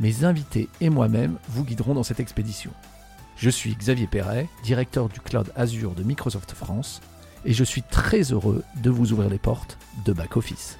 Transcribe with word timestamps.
mes 0.00 0.24
invités 0.24 0.68
et 0.80 0.90
moi-même 0.90 1.38
vous 1.48 1.64
guiderons 1.64 1.94
dans 1.94 2.02
cette 2.02 2.20
expédition. 2.20 2.70
Je 3.36 3.50
suis 3.50 3.74
Xavier 3.74 4.06
Perret, 4.06 4.48
directeur 4.62 5.08
du 5.08 5.20
cloud 5.20 5.52
Azure 5.56 5.94
de 5.94 6.02
Microsoft 6.02 6.52
France, 6.52 7.00
et 7.44 7.52
je 7.52 7.64
suis 7.64 7.82
très 7.82 8.32
heureux 8.32 8.62
de 8.82 8.90
vous 8.90 9.12
ouvrir 9.12 9.30
les 9.30 9.38
portes 9.38 9.78
de 10.04 10.12
Back 10.12 10.36
Office. 10.36 10.78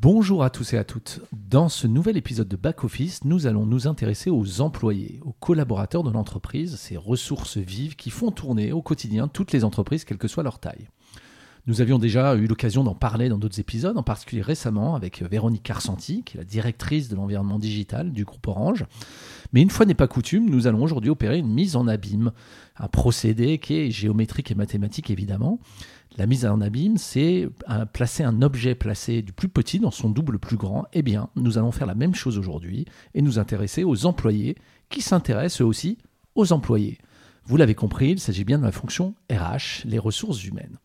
Bonjour 0.00 0.44
à 0.44 0.50
tous 0.50 0.74
et 0.74 0.78
à 0.78 0.84
toutes. 0.84 1.20
Dans 1.32 1.68
ce 1.68 1.86
nouvel 1.86 2.16
épisode 2.16 2.46
de 2.48 2.56
Back 2.56 2.84
Office, 2.84 3.24
nous 3.24 3.46
allons 3.46 3.66
nous 3.66 3.88
intéresser 3.88 4.30
aux 4.30 4.60
employés, 4.60 5.20
aux 5.24 5.32
collaborateurs 5.32 6.04
de 6.04 6.10
l'entreprise, 6.10 6.76
ces 6.76 6.96
ressources 6.96 7.58
vives 7.58 7.96
qui 7.96 8.10
font 8.10 8.30
tourner 8.30 8.70
au 8.70 8.80
quotidien 8.80 9.28
toutes 9.28 9.52
les 9.52 9.64
entreprises, 9.64 10.04
quelle 10.04 10.18
que 10.18 10.28
soit 10.28 10.44
leur 10.44 10.60
taille. 10.60 10.88
Nous 11.68 11.82
avions 11.82 11.98
déjà 11.98 12.34
eu 12.34 12.46
l'occasion 12.46 12.82
d'en 12.82 12.94
parler 12.94 13.28
dans 13.28 13.36
d'autres 13.36 13.60
épisodes, 13.60 13.98
en 13.98 14.02
particulier 14.02 14.40
récemment 14.40 14.94
avec 14.94 15.22
Véronique 15.22 15.62
Carsanti, 15.62 16.22
qui 16.24 16.38
est 16.38 16.40
la 16.40 16.44
directrice 16.44 17.10
de 17.10 17.14
l'environnement 17.14 17.58
digital 17.58 18.10
du 18.10 18.24
groupe 18.24 18.46
Orange. 18.46 18.86
Mais 19.52 19.60
une 19.60 19.68
fois 19.68 19.84
n'est 19.84 19.92
pas 19.92 20.08
coutume, 20.08 20.48
nous 20.48 20.66
allons 20.66 20.82
aujourd'hui 20.82 21.10
opérer 21.10 21.36
une 21.36 21.52
mise 21.52 21.76
en 21.76 21.86
abîme, 21.86 22.32
un 22.78 22.88
procédé 22.88 23.58
qui 23.58 23.74
est 23.74 23.90
géométrique 23.90 24.50
et 24.50 24.54
mathématique 24.54 25.10
évidemment, 25.10 25.60
la 26.16 26.24
mise 26.24 26.46
en 26.46 26.62
abîme, 26.62 26.96
c'est 26.96 27.50
placer 27.92 28.24
un 28.24 28.40
objet 28.40 28.74
placé 28.74 29.20
du 29.20 29.34
plus 29.34 29.50
petit 29.50 29.78
dans 29.78 29.90
son 29.90 30.08
double 30.08 30.38
plus 30.38 30.56
grand. 30.56 30.86
Eh 30.94 31.02
bien, 31.02 31.28
nous 31.36 31.58
allons 31.58 31.70
faire 31.70 31.86
la 31.86 31.94
même 31.94 32.14
chose 32.14 32.38
aujourd'hui 32.38 32.86
et 33.12 33.20
nous 33.20 33.38
intéresser 33.38 33.84
aux 33.84 34.06
employés 34.06 34.56
qui 34.88 35.02
s'intéressent 35.02 35.60
eux 35.60 35.66
aussi 35.66 35.98
aux 36.34 36.50
employés. 36.54 36.96
Vous 37.44 37.58
l'avez 37.58 37.74
compris, 37.74 38.12
il 38.12 38.20
s'agit 38.20 38.44
bien 38.44 38.58
de 38.58 38.64
la 38.64 38.72
fonction 38.72 39.14
RH, 39.30 39.84
les 39.84 39.98
ressources 39.98 40.42
humaines. 40.46 40.78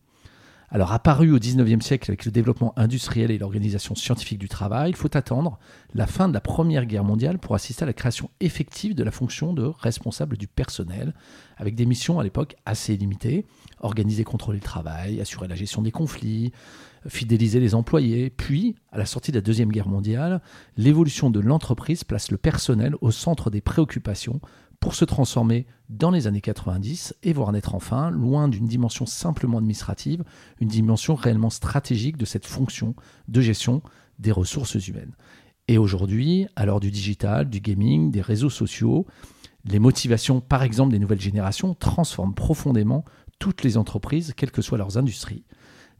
Alors 0.74 0.90
apparu 0.90 1.30
au 1.30 1.38
19e 1.38 1.82
siècle 1.82 2.10
avec 2.10 2.24
le 2.24 2.32
développement 2.32 2.72
industriel 2.76 3.30
et 3.30 3.38
l'organisation 3.38 3.94
scientifique 3.94 4.40
du 4.40 4.48
travail, 4.48 4.90
il 4.90 4.96
faut 4.96 5.16
attendre 5.16 5.60
la 5.94 6.08
fin 6.08 6.26
de 6.28 6.34
la 6.34 6.40
Première 6.40 6.84
Guerre 6.84 7.04
mondiale 7.04 7.38
pour 7.38 7.54
assister 7.54 7.84
à 7.84 7.86
la 7.86 7.92
création 7.92 8.28
effective 8.40 8.96
de 8.96 9.04
la 9.04 9.12
fonction 9.12 9.52
de 9.52 9.62
responsable 9.62 10.36
du 10.36 10.48
personnel, 10.48 11.14
avec 11.58 11.76
des 11.76 11.86
missions 11.86 12.18
à 12.18 12.24
l'époque 12.24 12.56
assez 12.66 12.96
limitées, 12.96 13.46
organiser, 13.82 14.24
contrôler 14.24 14.58
le 14.58 14.64
travail, 14.64 15.20
assurer 15.20 15.46
la 15.46 15.54
gestion 15.54 15.80
des 15.80 15.92
conflits, 15.92 16.50
fidéliser 17.06 17.60
les 17.60 17.76
employés. 17.76 18.30
Puis, 18.30 18.74
à 18.90 18.98
la 18.98 19.06
sortie 19.06 19.30
de 19.30 19.36
la 19.36 19.42
Deuxième 19.42 19.70
Guerre 19.70 19.86
mondiale, 19.86 20.42
l'évolution 20.76 21.30
de 21.30 21.38
l'entreprise 21.38 22.02
place 22.02 22.32
le 22.32 22.36
personnel 22.36 22.96
au 23.00 23.12
centre 23.12 23.48
des 23.48 23.60
préoccupations 23.60 24.40
pour 24.84 24.94
se 24.94 25.06
transformer 25.06 25.64
dans 25.88 26.10
les 26.10 26.26
années 26.26 26.42
90 26.42 27.14
et 27.22 27.32
voir 27.32 27.50
naître 27.52 27.74
enfin, 27.74 28.10
loin 28.10 28.48
d'une 28.48 28.66
dimension 28.66 29.06
simplement 29.06 29.56
administrative, 29.56 30.22
une 30.60 30.68
dimension 30.68 31.14
réellement 31.14 31.48
stratégique 31.48 32.18
de 32.18 32.26
cette 32.26 32.44
fonction 32.44 32.94
de 33.26 33.40
gestion 33.40 33.80
des 34.18 34.30
ressources 34.30 34.74
humaines. 34.86 35.14
Et 35.68 35.78
aujourd'hui, 35.78 36.48
à 36.54 36.66
l'heure 36.66 36.80
du 36.80 36.90
digital, 36.90 37.48
du 37.48 37.60
gaming, 37.60 38.10
des 38.10 38.20
réseaux 38.20 38.50
sociaux, 38.50 39.06
les 39.64 39.78
motivations, 39.78 40.42
par 40.42 40.62
exemple, 40.62 40.92
des 40.92 40.98
nouvelles 40.98 41.18
générations 41.18 41.72
transforment 41.72 42.34
profondément 42.34 43.06
toutes 43.38 43.62
les 43.62 43.78
entreprises, 43.78 44.34
quelles 44.36 44.52
que 44.52 44.60
soient 44.60 44.76
leurs 44.76 44.98
industries, 44.98 45.44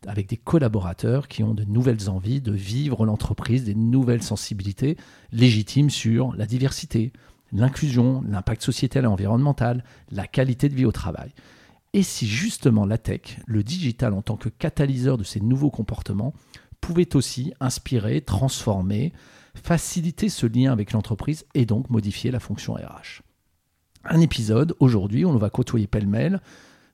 avec 0.06 0.28
des 0.28 0.36
collaborateurs 0.36 1.28
qui 1.28 1.42
ont 1.42 1.54
de 1.54 1.64
nouvelles 1.64 2.10
envies 2.10 2.42
de 2.42 2.52
vivre 2.52 3.06
l'entreprise, 3.06 3.64
des 3.64 3.74
nouvelles 3.74 4.22
sensibilités 4.22 4.98
légitimes 5.32 5.88
sur 5.88 6.36
la 6.36 6.44
diversité, 6.44 7.14
l'inclusion, 7.54 8.22
l'impact 8.28 8.62
sociétal 8.62 9.04
et 9.04 9.06
environnemental, 9.06 9.84
la 10.10 10.26
qualité 10.26 10.68
de 10.68 10.74
vie 10.74 10.84
au 10.84 10.92
travail. 10.92 11.32
Et 11.94 12.02
si 12.02 12.26
justement 12.26 12.84
la 12.84 12.98
tech, 12.98 13.38
le 13.46 13.62
digital 13.62 14.12
en 14.12 14.20
tant 14.20 14.36
que 14.36 14.48
catalyseur 14.48 15.16
de 15.16 15.24
ces 15.24 15.40
nouveaux 15.40 15.70
comportements, 15.70 16.34
pouvait 16.80 17.16
aussi 17.16 17.54
inspirer, 17.60 18.20
transformer, 18.20 19.12
faciliter 19.54 20.28
ce 20.28 20.46
lien 20.46 20.72
avec 20.72 20.92
l'entreprise 20.92 21.46
et 21.54 21.64
donc 21.64 21.88
modifier 21.88 22.30
la 22.30 22.40
fonction 22.40 22.74
RH. 22.74 23.22
Un 24.04 24.20
épisode 24.20 24.74
aujourd'hui, 24.80 25.24
on 25.24 25.36
va 25.36 25.48
côtoyer 25.48 25.86
pêle-mêle 25.86 26.40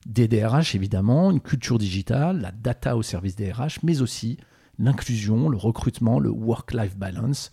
des 0.05 0.27
DRH 0.27 0.75
évidemment, 0.75 1.31
une 1.31 1.41
culture 1.41 1.77
digitale, 1.77 2.39
la 2.39 2.51
data 2.51 2.95
au 2.95 3.03
service 3.03 3.35
des 3.35 3.51
RH, 3.51 3.79
mais 3.83 4.01
aussi 4.01 4.37
l'inclusion, 4.79 5.49
le 5.49 5.57
recrutement, 5.57 6.19
le 6.19 6.29
work-life 6.29 6.95
balance, 6.95 7.51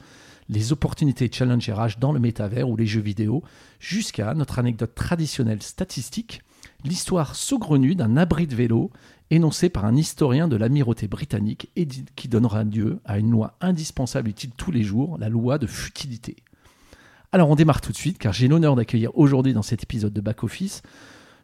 les 0.49 0.73
opportunités 0.73 1.31
challenge 1.33 1.69
RH 1.69 1.99
dans 2.01 2.13
le 2.13 2.21
métavers 2.21 2.69
ou 2.69 2.77
les 2.77 2.87
jeux 2.87 3.01
vidéo, 3.01 3.43
jusqu'à 3.81 4.35
notre 4.35 4.59
anecdote 4.59 4.95
traditionnelle 4.95 5.63
statistique, 5.63 6.43
l'histoire 6.85 7.35
saugrenue 7.35 7.95
d'un 7.95 8.17
abri 8.17 8.47
de 8.47 8.55
vélo 8.55 8.91
énoncé 9.31 9.69
par 9.69 9.85
un 9.85 9.97
historien 9.97 10.49
de 10.49 10.57
l'amirauté 10.57 11.07
britannique 11.07 11.69
et 11.77 11.87
qui 11.87 12.29
donnera 12.29 12.65
lieu 12.65 13.01
à 13.05 13.19
une 13.19 13.31
loi 13.31 13.57
indispensable 13.61 14.31
utile 14.31 14.51
tous 14.57 14.71
les 14.71 14.83
jours, 14.83 15.19
la 15.19 15.29
loi 15.29 15.59
de 15.59 15.67
futilité. 15.67 16.37
Alors 17.31 17.51
on 17.51 17.57
démarre 17.57 17.83
tout 17.83 17.93
de 17.93 17.97
suite 17.97 18.17
car 18.19 18.33
j'ai 18.33 18.49
l'honneur 18.49 18.75
d'accueillir 18.75 19.17
aujourd'hui 19.19 19.53
dans 19.53 19.63
cet 19.63 19.83
épisode 19.83 20.15
de 20.15 20.21
Back 20.23 20.45
Office 20.45 20.83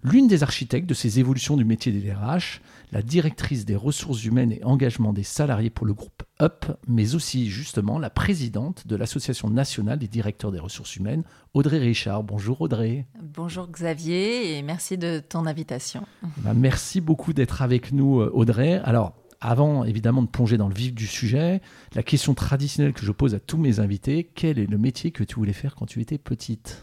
l'une 0.03 0.29
des 0.29 0.43
architectes 0.43 0.89
de 0.89 0.95
ces 0.95 1.19
évolutions 1.19 1.57
du 1.57 1.65
métier 1.65 1.91
des 1.91 2.01
DRH, 2.01 2.61
la 2.95 3.03
directrice 3.03 3.65
des 3.65 3.75
ressources 3.75 4.25
humaines 4.25 4.53
et 4.53 4.63
engagement 4.63 5.13
des 5.13 5.25
salariés 5.25 5.69
pour 5.69 5.85
le 5.85 5.95
groupe 5.95 6.23
UP, 6.41 6.67
mais 6.87 7.17
aussi 7.17 7.51
justement 7.51 7.99
la 7.99 8.09
présidente 8.09 8.87
de 8.87 8.95
l'Association 8.95 9.51
nationale 9.51 9.99
des 9.99 10.07
directeurs 10.07 10.53
des 10.53 10.61
ressources 10.61 10.95
humaines, 10.95 11.25
Audrey 11.55 11.79
Richard. 11.79 12.23
Bonjour 12.23 12.61
Audrey. 12.61 13.07
Bonjour 13.21 13.67
Xavier 13.67 14.57
et 14.57 14.63
merci 14.63 14.97
de 14.97 15.19
ton 15.19 15.47
invitation. 15.47 16.07
Bah, 16.39 16.55
merci 16.55 17.01
beaucoup 17.01 17.33
d'être 17.33 17.63
avec 17.63 17.91
nous 17.91 18.21
euh, 18.21 18.31
Audrey. 18.33 18.81
Alors, 18.85 19.13
avant 19.41 19.83
évidemment 19.83 20.23
de 20.23 20.29
plonger 20.29 20.57
dans 20.57 20.69
le 20.69 20.75
vif 20.75 20.95
du 20.95 21.09
sujet, 21.09 21.61
la 21.95 22.05
question 22.05 22.35
traditionnelle 22.35 22.93
que 22.93 23.05
je 23.05 23.13
pose 23.13 23.35
à 23.35 23.41
tous 23.41 23.59
mes 23.59 23.81
invités, 23.81 24.31
quel 24.37 24.61
est 24.61 24.71
le 24.71 24.79
métier 24.79 25.11
que 25.11 25.25
tu 25.25 25.35
voulais 25.35 25.53
faire 25.53 25.75
quand 25.75 25.87
tu 25.87 26.01
étais 26.01 26.19
petite? 26.19 26.81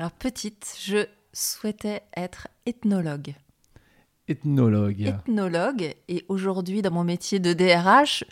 Alors 0.00 0.10
petite, 0.10 0.74
je 0.84 1.06
souhaitait 1.32 2.02
être 2.16 2.48
ethnologue. 2.66 3.34
Ethnologue. 4.28 5.02
Ethnologue. 5.02 5.94
Et 6.08 6.24
aujourd'hui, 6.28 6.82
dans 6.82 6.90
mon 6.90 7.04
métier 7.04 7.40
de 7.40 7.52
DRH, 7.52 8.24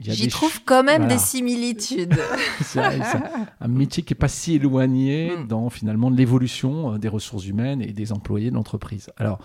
j'y 0.00 0.28
trouve 0.28 0.60
quand 0.64 0.82
même 0.82 1.06
des 1.06 1.18
similitudes. 1.18 2.18
c'est 2.62 2.80
un 2.80 3.68
métier 3.68 4.02
qui 4.02 4.12
n'est 4.12 4.18
pas 4.18 4.28
si 4.28 4.54
éloigné 4.54 5.36
hmm. 5.36 5.46
dans 5.46 5.70
finalement 5.70 6.10
l'évolution 6.10 6.94
euh, 6.94 6.98
des 6.98 7.08
ressources 7.08 7.46
humaines 7.46 7.80
et 7.80 7.92
des 7.92 8.12
employés 8.12 8.50
de 8.50 8.56
l'entreprise. 8.56 9.10
Alors, 9.16 9.38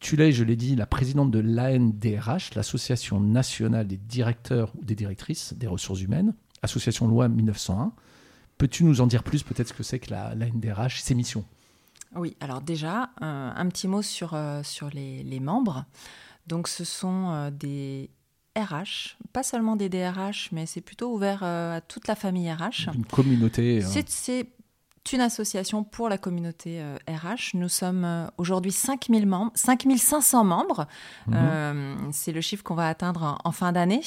tu 0.00 0.16
l'es, 0.16 0.32
je 0.32 0.44
l'ai 0.44 0.56
dit, 0.56 0.76
la 0.76 0.86
présidente 0.86 1.30
de 1.30 1.40
l'ANDRH, 1.40 2.54
l'Association 2.54 3.20
nationale 3.20 3.86
des 3.86 3.98
directeurs 3.98 4.72
ou 4.78 4.84
des 4.84 4.94
directrices 4.94 5.52
des 5.54 5.66
ressources 5.66 6.00
humaines, 6.00 6.32
association 6.62 7.06
loi 7.06 7.28
1901. 7.28 7.92
Peux-tu 8.56 8.84
nous 8.84 9.00
en 9.00 9.06
dire 9.06 9.22
plus? 9.22 9.42
Peut-être 9.42 9.68
ce 9.68 9.74
que 9.74 9.82
c'est 9.82 9.98
que 9.98 10.12
l'ANDRH, 10.12 11.00
ses 11.00 11.14
missions? 11.14 11.44
Oui, 12.16 12.36
alors 12.40 12.60
déjà, 12.60 13.10
un 13.20 13.66
petit 13.68 13.86
mot 13.86 14.02
sur, 14.02 14.34
euh, 14.34 14.62
sur 14.62 14.90
les, 14.90 15.40
membres. 15.40 15.84
Donc 16.46 16.66
ce 16.66 16.84
sont 16.84 17.30
euh, 17.30 17.50
des 17.50 18.10
RH, 18.58 19.16
pas 19.32 19.42
seulement 19.42 19.76
des 19.76 19.88
DRH, 19.88 20.50
mais 20.52 20.66
c'est 20.66 20.80
plutôt 20.80 21.14
ouvert 21.14 21.40
euh, 21.42 21.76
à 21.76 21.80
toute 21.80 22.08
la 22.08 22.16
famille 22.16 22.52
RH. 22.52 22.88
Une 22.94 23.04
communauté. 23.04 23.80
C'est 24.08 24.46
une 25.12 25.20
association 25.20 25.82
pour 25.82 26.08
la 26.08 26.18
communauté 26.18 26.82
RH. 27.08 27.54
Nous 27.54 27.70
sommes 27.70 28.30
aujourd'hui 28.36 28.70
5000 28.70 29.26
membres, 29.26 29.52
5500 29.54 30.44
membres. 30.44 30.86
Mhm. 31.26 32.10
c'est 32.12 32.32
le 32.32 32.42
chiffre 32.42 32.62
qu'on 32.62 32.74
va 32.74 32.86
atteindre 32.86 33.38
en 33.42 33.52
fin 33.52 33.72
d'année. 33.72 34.02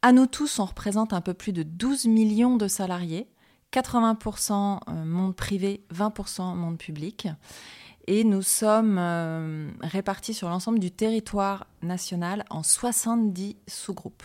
À 0.00 0.12
nous 0.12 0.26
tous, 0.26 0.58
on 0.58 0.64
représente 0.64 1.12
un 1.12 1.20
peu 1.20 1.34
plus 1.34 1.52
de 1.52 1.62
12 1.62 2.06
millions 2.06 2.56
de 2.56 2.68
salariés. 2.68 3.28
80% 3.74 4.78
euh, 4.88 5.04
monde 5.04 5.34
privé, 5.34 5.82
20% 5.92 6.54
monde 6.54 6.78
public. 6.78 7.28
Et 8.06 8.22
nous 8.22 8.42
sommes 8.42 8.98
euh, 8.98 9.70
répartis 9.80 10.34
sur 10.34 10.50
l'ensemble 10.50 10.78
du 10.78 10.90
territoire 10.90 11.66
national 11.82 12.44
en 12.50 12.62
70 12.62 13.56
sous-groupes. 13.66 14.22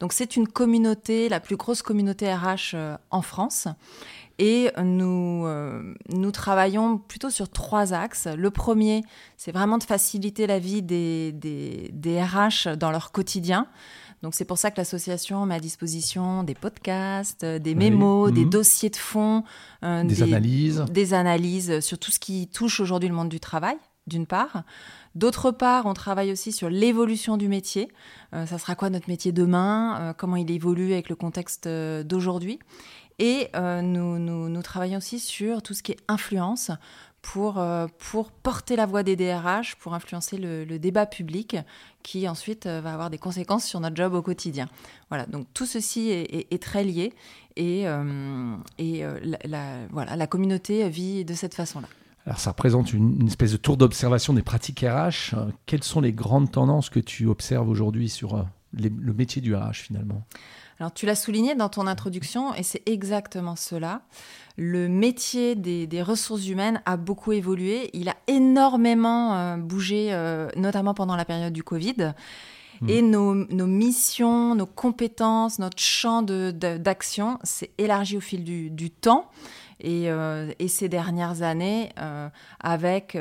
Donc 0.00 0.14
c'est 0.14 0.36
une 0.36 0.48
communauté, 0.48 1.28
la 1.28 1.38
plus 1.38 1.56
grosse 1.56 1.82
communauté 1.82 2.32
RH 2.34 2.74
euh, 2.74 2.96
en 3.10 3.22
France. 3.22 3.68
Et 4.38 4.70
nous, 4.82 5.46
nous 6.08 6.30
travaillons 6.30 6.96
plutôt 6.96 7.28
sur 7.28 7.50
trois 7.50 7.92
axes. 7.92 8.26
Le 8.26 8.50
premier, 8.50 9.02
c'est 9.36 9.52
vraiment 9.52 9.76
de 9.76 9.82
faciliter 9.82 10.46
la 10.46 10.58
vie 10.58 10.80
des, 10.80 11.32
des, 11.32 11.90
des 11.92 12.22
RH 12.22 12.74
dans 12.78 12.90
leur 12.90 13.12
quotidien. 13.12 13.66
Donc 14.22 14.34
c'est 14.34 14.44
pour 14.44 14.58
ça 14.58 14.70
que 14.70 14.76
l'association 14.76 15.46
met 15.46 15.54
à 15.54 15.60
disposition 15.60 16.42
des 16.42 16.54
podcasts, 16.54 17.44
euh, 17.44 17.58
des 17.58 17.74
mémos, 17.74 18.32
des 18.32 18.44
mhm. 18.44 18.50
dossiers 18.50 18.90
de 18.90 18.96
fond, 18.96 19.44
euh, 19.82 20.04
des, 20.04 20.22
analyses, 20.22 20.84
des 20.90 21.14
analyses 21.14 21.80
sur 21.80 21.98
tout 21.98 22.10
ce 22.10 22.18
qui 22.18 22.48
touche 22.48 22.80
aujourd'hui 22.80 23.08
le 23.08 23.14
monde 23.14 23.30
du 23.30 23.40
travail, 23.40 23.76
d'une 24.06 24.26
part. 24.26 24.64
D'autre 25.14 25.50
part, 25.50 25.86
on 25.86 25.94
travaille 25.94 26.30
aussi 26.30 26.52
sur 26.52 26.68
l'évolution 26.68 27.36
du 27.36 27.48
métier. 27.48 27.88
Euh, 28.34 28.46
ça 28.46 28.58
sera 28.58 28.74
quoi 28.74 28.90
notre 28.90 29.08
métier 29.08 29.32
demain? 29.32 30.14
Comment 30.18 30.36
il 30.36 30.50
évolue 30.50 30.92
avec 30.92 31.08
le 31.08 31.16
contexte 31.16 31.66
d'aujourd'hui? 31.66 32.58
Et 33.22 33.50
nous, 33.54 34.18
nous, 34.18 34.62
travaillons 34.62 34.96
aussi 34.96 35.20
sur 35.20 35.62
tout 35.62 35.74
ce 35.74 35.82
qui 35.82 35.92
est 35.92 35.98
influence 36.08 36.70
pour, 37.22 37.58
euh, 37.58 37.86
pour 37.98 38.30
porter 38.30 38.76
la 38.76 38.86
voix 38.86 39.02
des 39.02 39.16
DRH, 39.16 39.76
pour 39.76 39.94
influencer 39.94 40.38
le, 40.38 40.78
débat 40.78 41.06
public 41.06 41.56
qui 42.02 42.28
ensuite 42.28 42.66
euh, 42.66 42.80
va 42.80 42.94
avoir 42.94 43.10
des 43.10 43.18
conséquences 43.18 43.64
sur 43.64 43.80
notre 43.80 43.96
job 43.96 44.14
au 44.14 44.22
quotidien. 44.22 44.68
Voilà, 45.10 45.26
donc 45.26 45.46
tout 45.52 45.66
ceci 45.66 46.10
est, 46.10 46.62
très 46.62 46.84
lié 46.84 47.12
et, 47.56 47.86
euh, 47.86 48.56
et 48.78 49.02
la, 49.44 49.86
voilà, 49.90 50.16
la 50.16 50.26
communauté 50.26 50.88
vit 50.88 51.24
de 51.24 51.34
cette 51.34 51.54
façon-là. 51.54 51.88
Alors 52.26 52.38
ça 52.38 52.50
représente 52.50 52.92
une, 52.92 53.26
espèce 53.26 53.52
de 53.52 53.56
tour 53.56 53.76
d'observation 53.76 54.32
des 54.32 54.42
pratiques 54.42 54.80
RH. 54.80 55.34
Quelles 55.66 55.82
sont 55.82 56.00
les 56.00 56.12
grandes 56.12 56.50
tendances 56.50 56.90
que 56.90 57.00
tu 57.00 57.26
observes 57.26 57.68
aujourd'hui 57.68 58.08
sur 58.08 58.46
le 58.72 59.12
métier 59.12 59.42
du 59.42 59.54
RH 59.54 59.74
finalement? 59.74 60.24
Alors 60.80 60.94
tu 60.94 61.04
l'as 61.04 61.14
souligné 61.14 61.54
dans 61.54 61.68
ton 61.68 61.86
introduction 61.86 62.54
et 62.54 62.62
c'est 62.62 62.82
exactement 62.88 63.54
cela. 63.54 64.00
Le 64.56 64.88
métier 64.88 65.54
des, 65.54 66.02
ressources 66.02 66.48
humaines 66.48 66.80
a 66.86 66.96
beaucoup 66.96 67.32
évolué. 67.32 67.90
Il 67.92 68.08
a 68.08 68.16
énormément 68.26 69.36
euh, 69.36 69.56
bougé, 69.58 70.08
euh, 70.10 70.48
notamment 70.56 70.94
pendant 70.94 71.16
la 71.16 71.26
période 71.26 71.52
du 71.52 71.62
Covid. 71.62 72.14
Hmm. 72.80 72.88
Et 72.88 73.02
nos, 73.02 73.34
missions, 73.34 74.54
nos 74.54 74.64
compétences, 74.64 75.58
notre 75.58 75.82
champ 75.82 76.22
d'action 76.22 77.38
s'est 77.42 77.72
élargi 77.76 78.16
au 78.16 78.20
fil 78.20 78.42
du, 78.42 78.90
temps. 78.90 79.30
Et, 79.80 80.10
euh, 80.10 80.50
et, 80.58 80.68
ces 80.68 80.88
dernières 80.88 81.42
années, 81.42 81.90
avec 82.58 83.18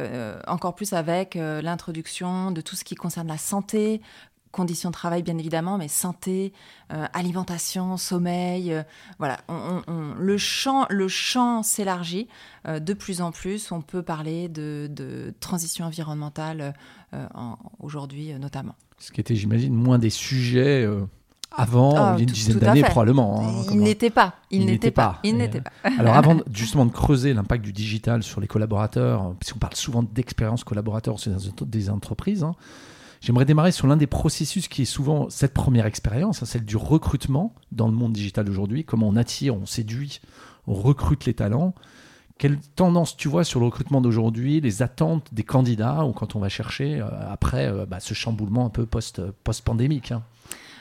encore 0.48 0.76
plus 0.76 0.94
avec 0.94 1.36
l'introduction 1.36 2.52
de 2.52 2.62
tout 2.62 2.78
ce 2.78 2.86
qui 2.86 2.96
concerne 2.96 3.28
la 3.28 3.38
santé, 3.38 4.02
conditions 4.52 4.90
de 4.90 4.96
travail 4.96 5.24
bien 5.24 5.38
évidemment, 5.38 5.78
mais 5.78 5.88
santé, 5.88 6.54
euh, 6.92 7.06
alimentation, 7.14 7.98
sommeil, 7.98 8.74
euh, 8.74 8.84
voilà, 9.18 9.40
le 10.18 10.38
champ, 10.38 10.86
le 10.90 11.08
champ 11.08 11.64
s'élargit 11.64 12.28
euh, 12.68 12.80
de 12.80 12.94
plus 12.94 13.22
en 13.22 13.32
plus. 13.32 13.72
On 13.72 13.82
peut 13.82 14.02
parler 14.02 14.48
de, 14.50 15.34
transition 15.40 15.86
environnementale 15.86 16.74
aujourd'hui 17.80 18.34
notamment. 18.40 18.76
Ce 18.98 19.12
qui 19.12 19.22
était, 19.22 19.36
j'imagine, 19.36 19.74
moins 19.74 19.98
des 19.98 20.10
sujets 20.10 20.88
avant 21.52 21.96
ah, 21.96 22.16
une 22.20 22.26
dizaine 22.26 22.60
d'années 22.60 22.84
probablement. 22.84 23.42
Hein, 23.42 23.64
il 23.72 23.80
n'était 23.80 24.10
pas. 24.10 24.36
Il, 24.52 24.66
n'était 24.66 24.92
pas. 24.92 25.20
Il 25.24 25.38
n'était 25.38 25.62
pas. 25.62 25.72
Alors 25.98 26.16
avant 26.16 26.38
justement 26.54 26.86
de 26.86 26.92
creuser 26.92 27.34
l'impact 27.34 27.64
du 27.64 27.74
digital 27.74 28.22
sur 28.22 28.42
les 28.42 28.48
collaborateurs, 28.48 29.34
puisqu'on 29.40 29.60
parle 29.60 29.76
souvent 29.76 30.04
d'expérience 30.04 30.64
collaborateur 30.64 31.16
des 31.62 31.90
entreprises. 31.90 32.44
Hein, 32.44 32.56
J'aimerais 33.22 33.46
démarrer 33.46 33.72
sur 33.72 33.88
l'un 33.88 33.98
des 33.98 34.08
processus 34.08 34.68
qui 34.68 34.84
est 34.84 34.86
souvent 34.86 35.30
cette 35.30 35.54
première 35.54 35.86
expérience, 35.86 36.42
hein, 36.42 36.46
celle 36.46 36.66
du 36.66 36.78
recrutement 36.78 37.54
dans 37.72 37.88
le 37.88 37.94
monde 37.94 38.14
digital 38.14 38.46
d'aujourd'hui, 38.46 38.86
comment 38.86 39.10
on 39.10 39.16
attire, 39.16 39.56
on 39.56 39.66
séduit, 39.66 40.22
on 40.68 40.74
recrute 40.74 41.26
les 41.26 41.34
talents. 41.34 41.74
Quelle 42.38 42.58
tendance 42.60 43.18
tu 43.18 43.28
vois 43.28 43.44
sur 43.44 43.60
le 43.60 43.66
recrutement 43.66 44.00
d'aujourd'hui, 44.00 44.62
les 44.62 44.82
attentes 44.82 45.34
des 45.34 45.44
candidats 45.44 46.06
ou 46.06 46.14
quand 46.14 46.38
on 46.38 46.40
va 46.40 46.48
chercher 46.48 47.02
euh, 47.02 47.08
après 47.30 47.68
euh, 47.68 47.86
bah, 47.86 48.00
ce 48.00 48.14
chamboulement 48.14 48.66
un 48.66 48.70
peu 48.70 48.86
post-pandémique 48.86 50.14
hein? 50.14 50.24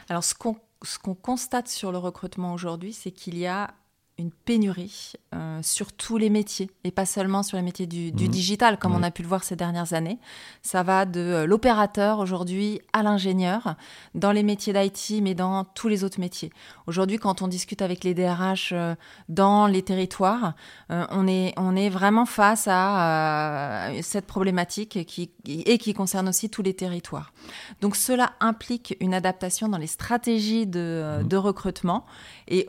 Alors 0.09 0.23
ce 0.23 0.35
qu'on 0.35 1.15
constate 1.15 1.69
sur 1.69 1.91
le 1.91 1.99
recrutement 1.99 2.55
aujourd'hui, 2.55 2.93
c'est 2.93 3.11
qu'il 3.11 3.37
y 3.37 3.47
a 3.47 3.75
une 4.19 4.33
pénurie 4.33 5.13
euh, 5.35 5.61
sur 5.63 5.93
tous 5.93 6.19
les 6.19 6.29
métiers 6.29 6.71
et 6.83 6.91
pas 6.91 7.07
seulement 7.07 7.45
sur 7.45 7.57
les 7.57 7.63
métiers 7.63 7.87
du, 7.87 8.11
mhm. 8.11 8.29
digital 8.29 8.79
comme 8.79 8.95
on 8.95 9.03
a 9.05 9.13
pu 9.13 9.23
le 9.23 9.29
voir 9.29 9.45
ces 9.45 9.55
dernières 9.55 9.93
années. 9.93 10.19
Ça 10.63 10.83
va 10.83 11.05
de 11.05 11.21
euh, 11.21 11.47
l'opérateur 11.47 12.19
aujourd'hui 12.19 12.81
à 12.93 13.05
l'ingénieur 13.05 13.77
dans 14.15 14.33
les 14.33 14.43
métiers 14.43 14.73
d'IT 14.73 15.23
mais 15.23 15.35
dans 15.35 15.65
tous 15.65 15.87
les 15.87 16.03
autres 16.03 16.19
métiers. 16.19 16.51
Aujourd'hui 16.89 17.19
quand 17.19 17.43
on 17.43 17.49
discute 17.49 17.81
avec 17.81 18.03
les 18.03 18.13
DRH 18.13 18.71
euh, 18.73 18.97
dans 19.29 19.69
les 19.69 19.83
territoires, 19.83 20.55
on, 20.89 21.29
est, 21.29 21.53
on 21.57 21.77
est 21.77 21.89
vraiment 21.89 22.27
face 22.27 22.67
à 22.69 23.91
cette 24.03 24.27
problématique 24.27 25.05
qui, 25.07 25.31
et 25.47 25.79
qui 25.79 25.95
concerne 25.95 26.29
aussi 26.29 26.51
tous 26.51 26.63
les 26.63 26.75
territoires. 26.75 27.33
Donc 27.81 27.95
cela 27.95 28.33
implique 28.41 28.97
une 29.01 29.15
adaptation 29.15 29.69
dans 29.69 29.79
les 29.79 29.87
stratégies 29.87 30.67
de, 30.67 31.21
mhm. 31.21 31.29
de 31.29 31.37
recrutement 31.37 32.07
et, 32.49 32.67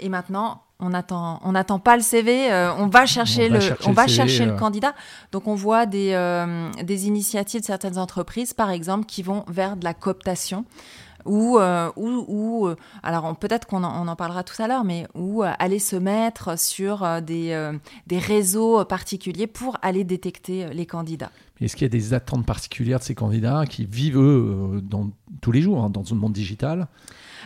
et 0.00 0.08
maintenant 0.08 0.64
on 0.80 0.92
attend, 0.92 1.40
on 1.44 1.52
n'attend 1.52 1.78
pas 1.78 1.96
le 1.96 2.02
CV, 2.02 2.52
euh, 2.52 2.74
on 2.74 2.88
va 2.88 3.06
chercher 3.06 3.48
le, 3.48 3.58
on 3.86 3.92
va 3.92 4.06
chercher 4.06 4.44
le 4.44 4.52
euh. 4.52 4.56
candidat. 4.56 4.94
Donc 5.32 5.46
on 5.46 5.54
voit 5.54 5.86
des, 5.86 6.12
euh, 6.12 6.70
des 6.82 7.06
initiatives 7.06 7.60
de 7.60 7.66
certaines 7.66 7.98
entreprises, 7.98 8.54
par 8.54 8.70
exemple, 8.70 9.06
qui 9.06 9.22
vont 9.22 9.44
vers 9.48 9.76
de 9.76 9.84
la 9.84 9.94
cooptation. 9.94 10.64
Ou, 11.26 11.58
ou, 11.96 12.68
alors 13.02 13.34
peut-être 13.38 13.66
qu'on 13.66 13.82
en, 13.82 14.04
on 14.04 14.08
en 14.08 14.14
parlera 14.14 14.44
tout 14.44 14.60
à 14.62 14.68
l'heure, 14.68 14.84
mais 14.84 15.06
où 15.14 15.42
aller 15.42 15.78
se 15.78 15.96
mettre 15.96 16.58
sur 16.58 17.22
des, 17.22 17.72
des 18.06 18.18
réseaux 18.18 18.84
particuliers 18.84 19.46
pour 19.46 19.78
aller 19.80 20.04
détecter 20.04 20.68
les 20.74 20.84
candidats. 20.84 21.30
Est-ce 21.62 21.76
qu'il 21.76 21.86
y 21.86 21.86
a 21.86 21.88
des 21.88 22.12
attentes 22.12 22.44
particulières 22.44 22.98
de 22.98 23.04
ces 23.04 23.14
candidats 23.14 23.64
qui 23.64 23.86
vivent 23.86 24.18
eux 24.18 24.82
dans, 24.82 25.12
tous 25.40 25.50
les 25.50 25.62
jours 25.62 25.82
hein, 25.82 25.88
dans 25.88 26.12
un 26.12 26.14
monde 26.14 26.34
digital? 26.34 26.88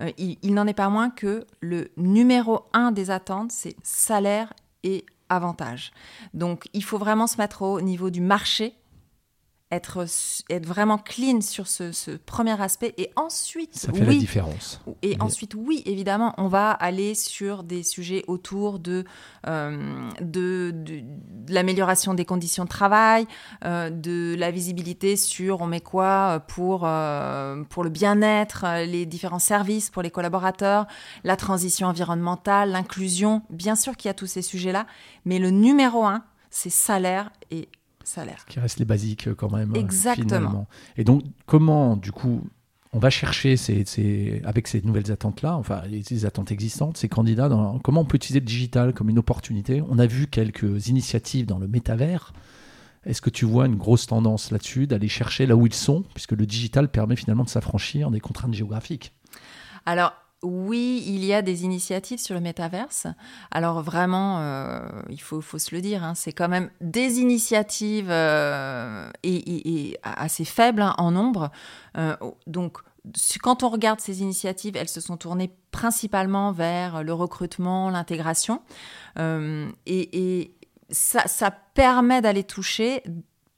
Euh, 0.00 0.10
il, 0.18 0.54
n'en 0.54 0.66
est 0.66 0.74
pas 0.74 0.88
moins 0.88 1.10
que 1.10 1.46
le 1.60 1.90
numéro 1.96 2.64
un 2.72 2.92
des 2.92 3.10
attentes, 3.10 3.52
c'est 3.52 3.76
salaire 3.82 4.52
et 4.82 5.04
avantage. 5.28 5.92
Donc 6.32 6.68
il 6.72 6.84
faut 6.84 6.98
vraiment 6.98 7.26
se 7.26 7.38
mettre 7.38 7.62
au 7.62 7.80
niveau 7.80 8.10
du 8.10 8.20
marché 8.20 8.74
être, 9.70 10.06
être 10.50 10.66
vraiment 10.66 10.98
clean 10.98 11.40
sur 11.40 11.66
ce, 11.66 12.16
premier 12.16 12.60
aspect. 12.60 12.94
Et 12.96 13.10
ensuite, 13.16 13.76
ça 13.76 13.92
fait 13.92 14.04
la 14.04 14.14
différence. 14.14 14.80
Et 15.02 15.16
ensuite, 15.20 15.54
oui, 15.54 15.82
évidemment, 15.86 16.34
on 16.38 16.48
va 16.48 16.70
aller 16.70 17.14
sur 17.14 17.62
des 17.62 17.82
sujets 17.82 18.24
autour 18.28 18.78
de, 18.78 19.04
euh, 19.46 20.10
de, 20.20 20.74
l'amélioration 21.48 22.14
des 22.14 22.24
conditions 22.24 22.64
de 22.64 22.68
travail, 22.68 23.26
euh, 23.64 23.90
de 23.90 24.36
la 24.38 24.50
visibilité 24.50 25.16
sur 25.16 25.60
on 25.60 25.66
met 25.66 25.80
quoi 25.80 26.40
pour, 26.48 26.82
euh, 26.84 27.64
pour 27.64 27.84
le 27.84 27.90
bien-être, 27.90 28.84
les 28.86 29.06
différents 29.06 29.38
services 29.38 29.90
pour 29.90 30.02
les 30.02 30.10
collaborateurs, 30.10 30.86
la 31.24 31.36
transition 31.36 31.88
environnementale, 31.88 32.70
l'inclusion. 32.70 33.42
Bien 33.50 33.74
sûr 33.74 33.96
qu'il 33.96 34.08
y 34.08 34.10
a 34.10 34.14
tous 34.14 34.26
ces 34.26 34.42
sujets-là, 34.42 34.86
mais 35.24 35.38
le 35.38 35.50
numéro 35.50 36.04
un, 36.04 36.24
c'est 36.50 36.70
salaire 36.70 37.30
et 37.50 37.68
salaire. 38.04 38.44
Qui 38.46 38.60
reste 38.60 38.78
les 38.78 38.84
basiques 38.84 39.28
euh, 39.28 39.34
quand 39.34 39.50
même. 39.50 39.72
Euh, 39.74 39.80
Exactement. 39.80 40.66
Et 40.96 41.04
donc, 41.04 41.22
comment, 41.46 41.96
du 41.96 42.12
coup, 42.12 42.42
on 42.92 42.98
va 42.98 43.10
chercher 43.10 43.56
ces, 43.56 44.40
avec 44.44 44.68
ces 44.68 44.80
nouvelles 44.82 45.10
attentes-là, 45.10 45.56
enfin, 45.56 45.82
ces 46.04 46.26
attentes 46.26 46.52
existantes, 46.52 46.96
ces 46.96 47.08
candidats, 47.08 47.48
dans, 47.48 47.78
comment 47.80 48.02
on 48.02 48.04
peut 48.04 48.16
utiliser 48.16 48.40
le 48.40 48.46
digital 48.46 48.94
comme 48.94 49.10
une 49.10 49.18
opportunité? 49.18 49.82
On 49.88 49.98
a 49.98 50.06
vu 50.06 50.28
quelques 50.28 50.88
initiatives 50.88 51.46
dans 51.46 51.58
le 51.58 51.66
métavers. 51.66 52.32
Est-ce 53.04 53.20
que 53.20 53.30
tu 53.30 53.44
vois 53.44 53.66
une 53.66 53.76
grosse 53.76 54.06
tendance 54.06 54.50
là-dessus, 54.50 54.86
d'aller 54.86 55.08
chercher 55.08 55.46
là 55.46 55.56
où 55.56 55.66
ils 55.66 55.74
sont, 55.74 56.04
puisque 56.14 56.32
le 56.32 56.46
digital 56.46 56.88
permet 56.88 57.16
finalement 57.16 57.44
de 57.44 57.48
s'affranchir 57.48 58.10
des 58.10 58.20
contraintes 58.20 58.54
géographiques 58.54 59.12
Alors, 59.86 60.12
oui, 60.44 61.02
il 61.06 61.24
y 61.24 61.32
a 61.32 61.42
des 61.42 61.64
initiatives 61.64 62.18
sur 62.18 62.34
le 62.34 62.40
métaverse. 62.40 63.06
Alors 63.50 63.82
vraiment, 63.82 64.38
euh, 64.40 64.80
il 65.08 65.20
faut, 65.20 65.40
se 65.42 65.74
le 65.74 65.80
dire, 65.80 66.04
hein, 66.04 66.14
c'est 66.14 66.32
quand 66.32 66.48
même 66.48 66.70
des 66.80 67.18
initiatives 67.20 68.10
euh, 68.10 69.08
et, 69.22 69.98
assez 70.02 70.44
faibles 70.44 70.82
hein, 70.82 70.94
en 70.98 71.10
nombre. 71.10 71.50
Euh, 71.96 72.14
donc 72.46 72.78
quand 73.42 73.62
on 73.62 73.68
regarde 73.68 74.00
ces 74.00 74.22
initiatives, 74.22 74.76
elles 74.76 74.88
se 74.88 75.00
sont 75.00 75.16
tournées 75.16 75.50
principalement 75.70 76.52
vers 76.52 77.02
le 77.02 77.12
recrutement, 77.12 77.90
l'intégration. 77.90 78.62
et, 79.18 80.54
ça, 80.90 81.26
ça 81.26 81.50
permet 81.50 82.20
d'aller 82.20 82.44
toucher 82.44 83.02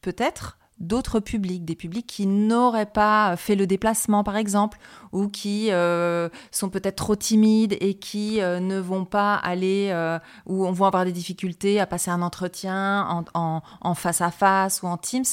peut-être 0.01 0.59
d'autres 0.79 1.21
publics, 1.21 1.65
des 1.65 1.75
publics 1.75 2.07
qui 2.07 2.27
n'auraient 2.27 2.85
pas 2.87 3.37
fait 3.37 3.55
le 3.55 3.67
déplacement 3.67 4.23
par 4.25 4.37
exemple, 4.37 4.79
ou 5.13 5.29
qui 5.29 5.73
euh, 5.73 6.29
sont 6.51 6.69
peut-être 6.69 6.97
trop 6.97 7.17
timides 7.17 7.77
et 7.81 7.95
qui 7.95 8.43
euh, 8.43 8.61
ne 8.61 8.79
vont 8.79 9.07
pas 9.07 9.37
aller, 9.37 9.89
euh, 9.91 10.19
ou 10.45 10.67
on 10.67 10.73
va 10.73 10.89
avoir 10.89 11.05
des 11.05 11.13
difficultés 11.13 11.81
à 11.81 11.87
passer 11.87 12.11
un 12.11 12.21
entretien 12.21 13.25
en, 13.35 13.95
face 13.95 14.21
à 14.21 14.31
face 14.31 14.83
ou 14.83 14.87
en 14.87 14.99
Teams. 14.99 15.25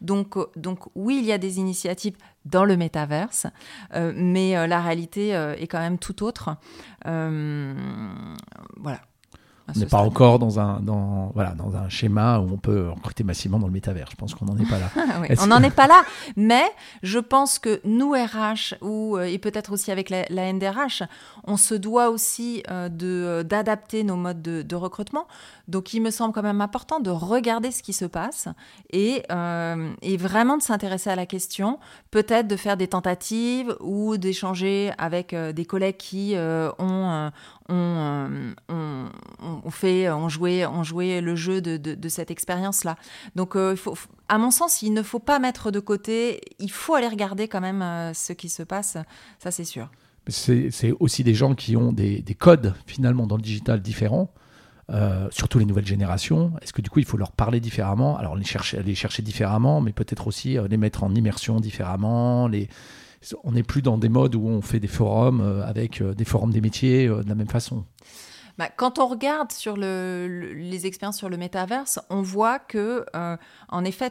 Donc, 0.00 0.36
donc 0.56 0.80
oui, 0.94 1.18
il 1.20 1.26
y 1.26 1.32
a 1.32 1.38
des 1.38 1.58
initiatives 1.58 2.16
dans 2.44 2.64
le 2.64 2.76
métaverse, 2.76 3.48
mais 3.92 4.68
la 4.68 4.80
réalité 4.80 5.30
est 5.30 5.66
quand 5.66 5.80
même 5.80 5.98
tout 5.98 6.22
autre. 6.22 6.56
voilà. 7.04 9.00
On 9.74 9.78
n'est 9.78 9.86
pas 9.86 9.98
encore 9.98 10.38
dans 10.38 10.60
un, 10.60 10.80
dans, 10.80 11.32
voilà, 11.34 11.50
dans 11.50 11.74
un 11.76 11.88
schéma 11.88 12.38
où 12.38 12.52
on 12.52 12.56
peut 12.56 12.88
recruter 12.88 13.24
massivement 13.24 13.58
dans 13.58 13.66
le 13.66 13.72
métavers. 13.72 14.08
Je 14.10 14.16
pense 14.16 14.34
qu'on 14.34 14.44
n'en 14.44 14.56
est 14.56 14.68
pas 14.68 14.78
là. 14.78 14.90
on 15.40 15.46
n'en 15.48 15.62
est 15.62 15.74
pas 15.74 15.88
là. 15.88 16.04
Mais 16.36 16.62
je 17.02 17.18
pense 17.18 17.58
que 17.58 17.80
nous, 17.84 18.12
RH, 18.12 18.76
ou, 18.80 19.16
euh, 19.16 19.24
et 19.24 19.38
peut-être 19.38 19.72
aussi 19.72 19.90
avec 19.90 20.08
la, 20.10 20.52
NDRH, 20.52 21.02
on 21.44 21.56
se 21.56 21.74
doit 21.74 22.10
aussi 22.10 22.62
euh, 22.70 22.88
de, 22.88 23.42
d'adapter 23.42 24.04
nos 24.04 24.16
modes 24.16 24.42
de, 24.42 24.76
recrutement. 24.76 25.26
Donc, 25.66 25.94
il 25.94 26.00
me 26.00 26.10
semble 26.10 26.32
quand 26.32 26.42
même 26.42 26.60
important 26.60 27.00
de 27.00 27.10
regarder 27.10 27.72
ce 27.72 27.82
qui 27.82 27.92
se 27.92 28.04
passe 28.04 28.48
et, 28.90 29.22
euh, 29.32 29.92
et 30.02 30.16
vraiment 30.16 30.58
de 30.58 30.62
s'intéresser 30.62 31.10
à 31.10 31.16
la 31.16 31.26
question. 31.26 31.80
Peut-être 32.12 32.46
de 32.46 32.56
faire 32.56 32.76
des 32.76 32.88
tentatives 32.88 33.74
ou 33.80 34.16
d'échanger 34.16 34.92
avec 34.98 35.34
des 35.34 35.64
collègues 35.64 35.96
qui 35.96 36.36
ont, 36.78 37.30
on, 39.64 39.70
fait, 39.70 40.10
on 40.10 40.28
jouait, 40.28 40.66
on 40.66 40.82
jouait 40.82 41.20
le 41.20 41.36
jeu 41.36 41.60
de, 41.60 42.08
cette 42.08 42.30
expérience-là. 42.30 42.96
Donc, 43.34 43.56
euh, 43.56 43.76
à 44.28 44.38
mon 44.38 44.50
sens, 44.50 44.82
il 44.82 44.92
ne 44.92 45.02
faut 45.02 45.18
pas 45.18 45.38
mettre 45.38 45.70
de 45.70 45.80
côté, 45.80 46.40
il 46.58 46.70
faut 46.70 46.94
aller 46.94 47.08
regarder 47.08 47.48
quand 47.48 47.60
même 47.60 47.82
euh, 47.82 48.14
ce 48.14 48.32
qui 48.32 48.48
se 48.48 48.62
passe, 48.62 48.96
ça 49.38 49.50
c'est 49.50 49.64
sûr. 49.64 49.90
C'est 50.28 50.92
aussi 50.98 51.22
des 51.22 51.34
gens 51.34 51.54
qui 51.54 51.76
ont 51.76 51.92
des, 51.92 52.22
codes 52.38 52.74
finalement 52.86 53.26
dans 53.26 53.36
le 53.36 53.42
digital 53.42 53.80
différents. 53.80 54.30
Euh, 54.88 55.26
surtout 55.32 55.58
les 55.58 55.64
nouvelles 55.64 55.86
générations 55.86 56.52
Est-ce 56.62 56.72
que 56.72 56.80
du 56.80 56.90
coup 56.90 57.00
il 57.00 57.04
faut 57.04 57.16
leur 57.16 57.32
parler 57.32 57.58
différemment? 57.58 58.16
Alors 58.18 58.36
les 58.36 58.44
chercher, 58.44 58.82
différemment, 59.20 59.80
mais 59.80 59.92
peut-être 59.92 60.28
aussi 60.28 60.56
les 60.68 60.76
mettre 60.76 61.02
en 61.02 61.12
immersion 61.12 61.58
différemment, 61.58 62.48
on 63.44 63.52
n'est 63.52 63.62
plus 63.62 63.82
dans 63.82 63.98
des 63.98 64.08
modes 64.08 64.34
où 64.34 64.46
on 64.46 64.60
fait 64.60 64.80
des 64.80 64.88
forums 64.88 65.40
euh, 65.40 65.64
avec 65.64 66.00
euh, 66.00 66.14
des 66.14 66.24
forums 66.24 66.52
des 66.52 66.60
métiers 66.60 67.06
euh, 67.06 67.22
de 67.22 67.28
la 67.28 67.34
même 67.34 67.48
façon. 67.48 67.84
Bah, 68.58 68.68
quand 68.74 68.98
on 68.98 69.06
regarde 69.06 69.52
sur 69.52 69.76
les 69.76 70.86
expériences 70.86 71.18
sur 71.18 71.28
le 71.28 71.36
métaverse, 71.36 72.00
on 72.10 72.22
voit 72.22 72.58
que, 72.58 73.04
en 73.68 73.84
effet, 73.84 74.10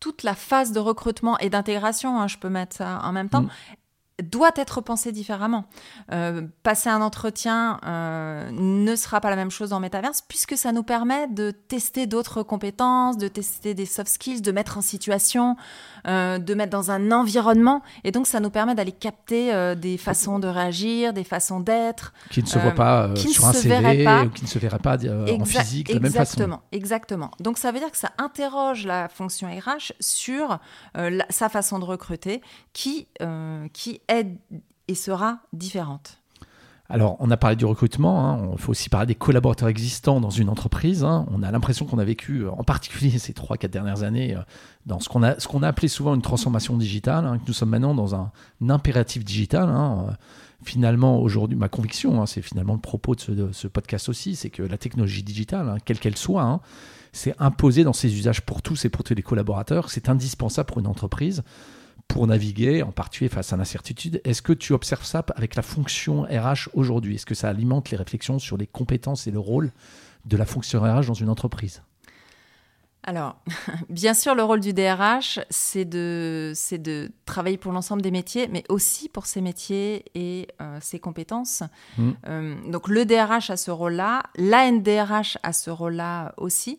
toute 0.00 0.22
la 0.22 0.34
phase 0.34 0.72
de 0.72 0.80
recrutement 0.80 1.38
et 1.38 1.50
d'intégration, 1.50 2.20
hein, 2.20 2.28
je 2.28 2.38
peux 2.38 2.48
mettre 2.48 2.76
ça 2.76 3.00
en 3.02 3.12
même 3.12 3.28
temps, 3.28 3.42
mm 3.42 3.50
doit 4.22 4.52
être 4.56 4.80
pensé 4.80 5.10
différemment. 5.10 5.64
Euh, 6.12 6.42
passer 6.62 6.88
un 6.88 7.00
entretien 7.00 7.80
euh, 7.84 8.48
ne 8.52 8.94
sera 8.94 9.20
pas 9.20 9.30
la 9.30 9.36
même 9.36 9.50
chose 9.50 9.72
en 9.72 9.80
métaverse 9.80 10.22
puisque 10.28 10.56
ça 10.56 10.70
nous 10.70 10.84
permet 10.84 11.26
de 11.28 11.50
tester 11.50 12.06
d'autres 12.06 12.44
compétences, 12.44 13.18
de 13.18 13.26
tester 13.26 13.74
des 13.74 13.86
soft 13.86 14.08
skills, 14.08 14.40
de 14.40 14.52
mettre 14.52 14.78
en 14.78 14.82
situation, 14.82 15.56
euh, 16.06 16.38
de 16.38 16.54
mettre 16.54 16.70
dans 16.70 16.92
un 16.92 17.10
environnement. 17.10 17.82
Et 18.04 18.12
donc, 18.12 18.28
ça 18.28 18.38
nous 18.38 18.50
permet 18.50 18.76
d'aller 18.76 18.92
capter 18.92 19.74
des 19.76 19.98
façons 19.98 20.38
de 20.38 20.46
réagir, 20.46 21.12
des 21.12 21.24
façons 21.24 21.58
d'être. 21.58 22.12
Qui 22.30 22.42
ne 22.42 22.46
se 22.46 22.58
voient 22.58 22.72
pas 22.72 23.10
sur 23.16 23.46
un 23.46 23.52
CV 23.52 24.06
ou 24.26 24.30
qui 24.30 24.44
ne 24.44 24.48
se 24.48 24.58
verraient 24.58 24.78
pas 24.78 24.96
en 24.96 25.44
physique 25.44 25.88
de 25.88 25.94
la 25.94 26.00
même 26.00 26.12
façon. 26.12 26.34
Exactement, 26.34 26.62
exactement. 26.70 27.30
Donc, 27.40 27.58
ça 27.58 27.72
veut 27.72 27.80
dire 27.80 27.90
que 27.90 27.96
ça 27.96 28.12
interroge 28.18 28.86
la 28.86 29.08
fonction 29.08 29.48
RH 29.48 29.92
sur 29.98 30.60
sa 31.30 31.48
façon 31.48 31.78
de 31.80 31.84
recruter 31.84 32.42
qui, 32.72 33.08
qui 33.72 34.00
est 34.08 34.26
et 34.88 34.94
sera 34.94 35.40
différente. 35.52 36.18
Alors, 36.90 37.16
on 37.18 37.30
a 37.30 37.38
parlé 37.38 37.56
du 37.56 37.64
recrutement, 37.64 38.28
hein. 38.28 38.50
il 38.52 38.58
faut 38.58 38.72
aussi 38.72 38.90
parler 38.90 39.06
des 39.06 39.14
collaborateurs 39.14 39.68
existants 39.68 40.20
dans 40.20 40.30
une 40.30 40.50
entreprise. 40.50 41.02
Hein. 41.02 41.24
On 41.30 41.42
a 41.42 41.50
l'impression 41.50 41.86
qu'on 41.86 41.98
a 41.98 42.04
vécu, 42.04 42.40
euh, 42.40 42.50
en 42.50 42.62
particulier 42.62 43.18
ces 43.18 43.32
3-4 43.32 43.68
dernières 43.68 44.02
années, 44.02 44.36
euh, 44.36 44.40
dans 44.84 45.00
ce 45.00 45.08
qu'on 45.08 45.22
a, 45.22 45.40
ce 45.40 45.48
a 45.48 45.66
appelé 45.66 45.88
souvent 45.88 46.14
une 46.14 46.20
transformation 46.20 46.76
digitale, 46.76 47.24
hein, 47.24 47.38
que 47.38 47.44
nous 47.48 47.54
sommes 47.54 47.70
maintenant 47.70 47.94
dans 47.94 48.14
un, 48.14 48.30
impératif 48.68 49.24
digital. 49.24 49.70
Euh, 49.70 50.12
finalement, 50.62 51.20
aujourd'hui, 51.20 51.56
ma 51.56 51.70
conviction, 51.70 52.26
c'est 52.26 52.42
finalement 52.42 52.74
le 52.74 52.80
propos 52.80 53.14
de 53.14 53.20
ce, 53.20 53.32
de 53.32 53.52
ce 53.52 53.66
podcast 53.66 54.10
aussi, 54.10 54.36
c'est 54.36 54.50
que 54.50 54.62
la 54.62 54.76
technologie 54.76 55.22
digitale, 55.22 55.78
quelle 55.86 55.98
qu'elle 55.98 56.18
soit, 56.18 56.60
c'est 57.12 57.34
imposé 57.38 57.84
dans 57.84 57.92
ses 57.94 58.14
usages 58.14 58.42
pour 58.42 58.60
tous 58.60 58.84
et 58.84 58.90
pour 58.90 59.04
tous 59.04 59.14
les 59.14 59.22
collaborateurs. 59.22 59.88
C'est 59.88 60.10
indispensable 60.10 60.66
pour 60.66 60.80
une 60.80 60.86
entreprise 60.86 61.42
pour 62.08 62.26
naviguer, 62.26 62.82
en 62.82 62.92
particulier 62.92 63.28
face 63.28 63.52
à 63.52 63.56
l'incertitude. 63.56 64.20
Est-ce 64.24 64.42
que 64.42 64.52
tu 64.52 64.72
observes 64.72 65.04
ça 65.04 65.24
avec 65.36 65.54
la 65.54 65.62
fonction 65.62 66.22
RH 66.22 66.68
aujourd'hui? 66.74 67.16
Est-ce 67.16 67.26
que 67.26 67.34
ça 67.34 67.48
alimente 67.48 67.90
les 67.90 67.96
réflexions 67.96 68.38
sur 68.38 68.56
les 68.56 68.66
compétences 68.66 69.26
et 69.26 69.30
le 69.30 69.38
rôle 69.38 69.72
de 70.26 70.36
la 70.36 70.46
fonction 70.46 70.80
RH 70.80 71.06
dans 71.06 71.14
une 71.14 71.28
entreprise? 71.28 71.82
Alors, 73.06 73.36
bien 73.90 74.14
sûr, 74.14 74.34
le 74.34 74.42
rôle 74.42 74.60
du 74.60 74.72
DRH, 74.72 75.38
c'est 75.50 75.84
de, 75.84 76.52
c'est 76.54 76.78
de 76.78 77.12
travailler 77.26 77.58
pour 77.58 77.70
l'ensemble 77.72 78.02
des 78.02 78.10
métiers, 78.10 78.48
mais 78.50 78.64
aussi 78.68 79.08
pour 79.08 79.26
ces 79.26 79.42
métiers 79.42 80.04
et 80.14 80.48
euh, 80.60 80.78
ses 80.80 80.98
compétences. 80.98 81.62
Mmh. 81.98 82.10
Euh, 82.26 82.54
donc, 82.70 82.88
le 82.88 83.04
DRH 83.04 83.50
a 83.50 83.56
ce 83.56 83.70
rôle-là, 83.70 84.22
l'ANDRH 84.36 85.36
a 85.42 85.52
ce 85.52 85.70
rôle-là 85.70 86.34
aussi. 86.38 86.78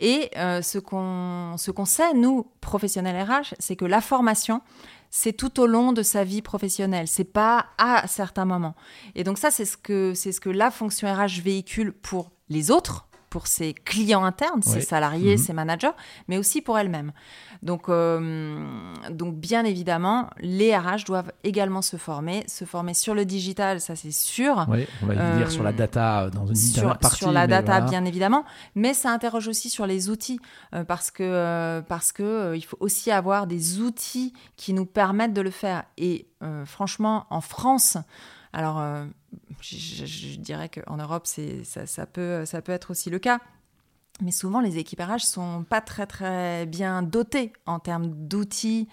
Et 0.00 0.30
euh, 0.36 0.62
ce, 0.62 0.78
qu'on, 0.78 1.56
ce 1.58 1.70
qu'on 1.70 1.84
sait, 1.84 2.14
nous, 2.14 2.50
professionnels 2.62 3.22
RH, 3.22 3.54
c'est 3.58 3.76
que 3.76 3.84
la 3.84 4.00
formation, 4.00 4.62
c'est 5.10 5.34
tout 5.34 5.60
au 5.60 5.66
long 5.66 5.92
de 5.92 6.02
sa 6.02 6.24
vie 6.24 6.42
professionnelle, 6.42 7.06
c'est 7.06 7.24
pas 7.24 7.66
à 7.78 8.06
certains 8.06 8.44
moments. 8.44 8.74
Et 9.14 9.24
donc 9.24 9.38
ça, 9.38 9.50
c'est 9.50 9.64
ce 9.64 9.76
que 9.76 10.14
c'est 10.14 10.32
ce 10.32 10.40
que 10.40 10.50
la 10.50 10.70
fonction 10.70 11.12
RH 11.12 11.40
véhicule 11.42 11.92
pour 11.92 12.30
les 12.48 12.70
autres, 12.70 13.05
pour 13.36 13.48
ses 13.48 13.74
clients 13.74 14.24
internes, 14.24 14.62
ses 14.62 14.80
salariés, 14.80 15.32
mhm. 15.32 15.36
ses 15.36 15.52
managers, 15.52 15.90
mais 16.26 16.38
aussi 16.38 16.62
pour 16.62 16.78
elle-même. 16.78 17.12
Donc, 17.60 17.90
euh, 17.90 18.66
donc, 19.10 19.36
bien 19.36 19.62
évidemment, 19.66 20.30
les 20.40 20.74
RH 20.74 21.04
doivent 21.04 21.32
également 21.44 21.82
se 21.82 21.98
former, 21.98 22.44
se 22.48 22.64
former 22.64 22.94
sur 22.94 23.14
le 23.14 23.26
digital, 23.26 23.82
ça 23.82 23.94
c'est 23.94 24.10
sûr. 24.10 24.64
Oui, 24.70 24.86
on 25.02 25.06
va 25.08 25.36
dire 25.36 25.50
sur 25.50 25.62
la 25.62 25.68
euh, 25.68 25.72
data 25.74 26.30
dans 26.30 26.46
une 26.46 26.56
sur, 26.56 26.96
partie. 26.96 27.18
Sur 27.18 27.30
la 27.30 27.46
data, 27.46 27.82
bien 27.82 28.06
évidemment, 28.06 28.46
mais 28.74 28.94
ça 28.94 29.10
interroge 29.10 29.48
aussi 29.48 29.68
sur 29.68 29.86
les 29.86 30.08
outils, 30.08 30.40
euh, 30.74 30.84
parce 30.84 31.10
que, 31.10 31.82
parce 31.90 32.12
que 32.12 32.54
il 32.56 32.64
faut 32.64 32.78
aussi 32.80 33.10
avoir 33.10 33.46
des 33.46 33.80
outils 33.80 34.32
qui 34.56 34.72
nous 34.72 34.86
permettent 34.86 35.34
de 35.34 35.42
le 35.42 35.50
faire. 35.50 35.84
Et 35.98 36.26
franchement, 36.64 37.26
en 37.28 37.42
France, 37.42 37.98
alors, 38.52 38.80
euh, 38.80 39.06
je, 39.60 40.36
dirais 40.38 40.68
qu'en 40.68 40.96
Europe, 40.96 41.26
ça, 41.26 41.86
ça, 41.86 42.06
peut, 42.06 42.44
ça 42.44 42.62
peut 42.62 42.72
être 42.72 42.90
aussi 42.90 43.10
le 43.10 43.18
cas. 43.18 43.40
Mais 44.22 44.30
souvent, 44.30 44.60
les 44.60 44.78
équipes 44.78 45.00
RH 45.00 45.20
sont 45.20 45.64
pas 45.68 45.80
très 45.80 46.06
très 46.06 46.66
bien 46.66 47.02
dotées 47.02 47.52
en 47.66 47.78
termes 47.78 48.08
d'outils 48.08 48.88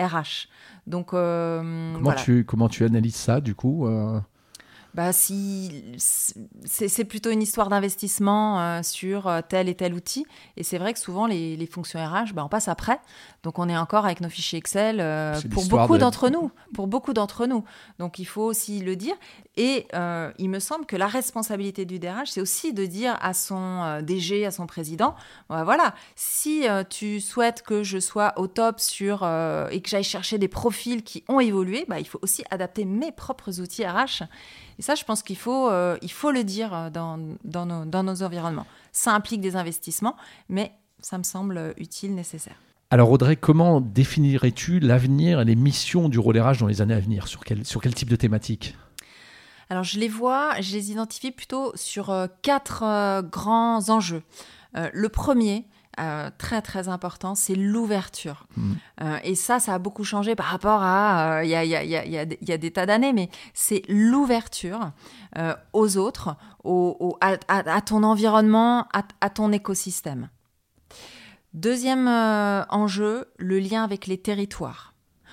RH. 0.00 0.48
Donc, 0.86 1.12
euh, 1.12 1.92
comment, 1.94 2.12
tu, 2.12 2.44
comment 2.44 2.68
tu 2.68 2.84
analyses 2.84 3.16
ça 3.16 3.40
du 3.40 3.54
coup 3.54 3.86
euh 3.86 4.20
bah, 4.98 5.12
si 5.12 5.84
c'est 5.96 7.04
plutôt 7.04 7.30
une 7.30 7.40
histoire 7.40 7.68
d'investissement 7.68 8.60
euh, 8.60 8.82
sur 8.82 9.28
euh, 9.28 9.42
tel 9.48 9.68
et 9.68 9.76
tel 9.76 9.94
outil. 9.94 10.26
Et 10.56 10.64
c'est 10.64 10.76
vrai 10.76 10.92
que 10.92 10.98
souvent, 10.98 11.28
les, 11.28 11.56
les 11.56 11.66
fonctions 11.66 12.04
RH, 12.04 12.34
bah, 12.34 12.42
on 12.44 12.48
passe 12.48 12.66
après. 12.66 12.98
Donc, 13.44 13.60
on 13.60 13.68
est 13.68 13.76
encore 13.76 14.06
avec 14.06 14.20
nos 14.20 14.28
fichiers 14.28 14.58
Excel 14.58 14.98
euh, 14.98 15.40
pour 15.52 15.66
beaucoup 15.66 15.98
d'entre 15.98 16.30
nous. 16.30 16.50
Pour 16.74 16.88
beaucoup 16.88 17.12
d'entre 17.12 17.46
nous. 17.46 17.62
Donc, 18.00 18.18
il 18.18 18.24
faut 18.24 18.42
aussi 18.42 18.80
le 18.80 18.96
dire. 18.96 19.14
Et 19.56 19.86
il 20.38 20.50
me 20.50 20.58
semble 20.58 20.84
que 20.84 20.96
la 20.96 21.06
responsabilité 21.06 21.84
du 21.84 21.98
DRH, 22.00 22.30
c'est 22.30 22.40
aussi 22.40 22.72
de 22.72 22.84
dire 22.84 23.16
à 23.20 23.34
son 23.34 24.00
DG, 24.02 24.46
à 24.46 24.52
son 24.52 24.66
président, 24.66 25.16
bah, 25.48 25.64
voilà, 25.64 25.94
si 26.14 26.64
tu 26.90 27.20
souhaites 27.20 27.62
que 27.62 27.82
je 27.82 27.98
sois 27.98 28.34
au 28.36 28.46
top 28.46 28.78
sur 28.78 29.24
et 29.24 29.80
que 29.80 29.88
j'aille 29.88 30.04
chercher 30.04 30.38
des 30.38 30.46
profils 30.46 31.02
qui 31.02 31.24
ont 31.28 31.40
évolué, 31.40 31.86
bah, 31.88 31.98
il 31.98 32.06
faut 32.06 32.20
aussi 32.22 32.44
adapter 32.50 32.84
mes 32.84 33.10
propres 33.10 33.60
outils 33.60 33.84
RH. 33.84 34.22
Et 34.78 34.82
ça, 34.82 34.94
je 34.94 35.04
pense 35.04 35.22
qu'il 35.22 35.36
faut, 35.36 35.68
euh, 35.68 35.98
il 36.02 36.12
faut 36.12 36.30
le 36.30 36.44
dire 36.44 36.72
euh, 36.72 36.90
dans, 36.90 37.18
dans, 37.44 37.66
nos, 37.66 37.84
dans 37.84 38.02
nos 38.02 38.22
environnements. 38.22 38.66
Ça 38.92 39.14
implique 39.14 39.40
des 39.40 39.56
investissements, 39.56 40.16
mais 40.48 40.72
ça 41.00 41.18
me 41.18 41.24
semble 41.24 41.74
utile, 41.76 42.14
nécessaire. 42.14 42.56
Alors 42.90 43.10
Audrey, 43.10 43.36
comment 43.36 43.80
définirais-tu 43.80 44.80
l'avenir 44.80 45.40
et 45.40 45.44
les 45.44 45.56
missions 45.56 46.08
du 46.08 46.18
RH 46.18 46.58
dans 46.60 46.66
les 46.66 46.80
années 46.80 46.94
à 46.94 47.00
venir? 47.00 47.28
Sur 47.28 47.44
quel, 47.44 47.66
sur 47.66 47.82
quel 47.82 47.94
type 47.94 48.08
de 48.08 48.16
thématique? 48.16 48.76
Alors 49.68 49.84
je 49.84 49.98
les 49.98 50.08
vois, 50.08 50.58
je 50.60 50.72
les 50.72 50.90
identifie 50.90 51.30
plutôt 51.30 51.72
sur 51.74 52.10
euh, 52.10 52.26
quatre 52.40 53.20
grands 53.22 53.90
enjeux. 53.90 54.22
le 54.74 55.08
premier, 55.08 55.66
euh, 55.98 56.30
très 56.38 56.62
très 56.62 56.88
important, 56.88 57.34
c'est 57.34 57.54
l'ouverture. 57.54 58.46
Mmh. 58.56 58.72
Euh, 59.02 59.18
et 59.24 59.34
ça, 59.34 59.60
ça 59.60 59.74
a 59.74 59.78
beaucoup 59.78 60.04
changé 60.04 60.34
par 60.34 60.46
rapport 60.46 60.82
à 60.82 61.44
il 61.44 61.50
y, 61.50 61.54
a, 61.54 61.64
y, 61.64 61.74
a, 61.74 61.84
y, 61.84 62.52
a, 62.52 62.58
des 62.58 62.70
tas 62.70 62.86
d'années, 62.86 63.12
mais 63.12 63.30
c'est 63.54 63.82
l'ouverture 63.88 64.92
aux 65.72 65.96
autres, 65.96 66.36
au, 66.64 67.16
à, 67.20 67.36
à, 67.48 67.80
ton 67.80 68.02
environnement, 68.02 68.86
à, 69.20 69.30
ton 69.30 69.52
écosystème. 69.52 70.28
Deuxième 71.54 72.08
enjeu, 72.08 73.26
le 73.38 73.58
lien 73.58 73.84
avec 73.84 74.06
les 74.06 74.18
territoires. 74.18 74.87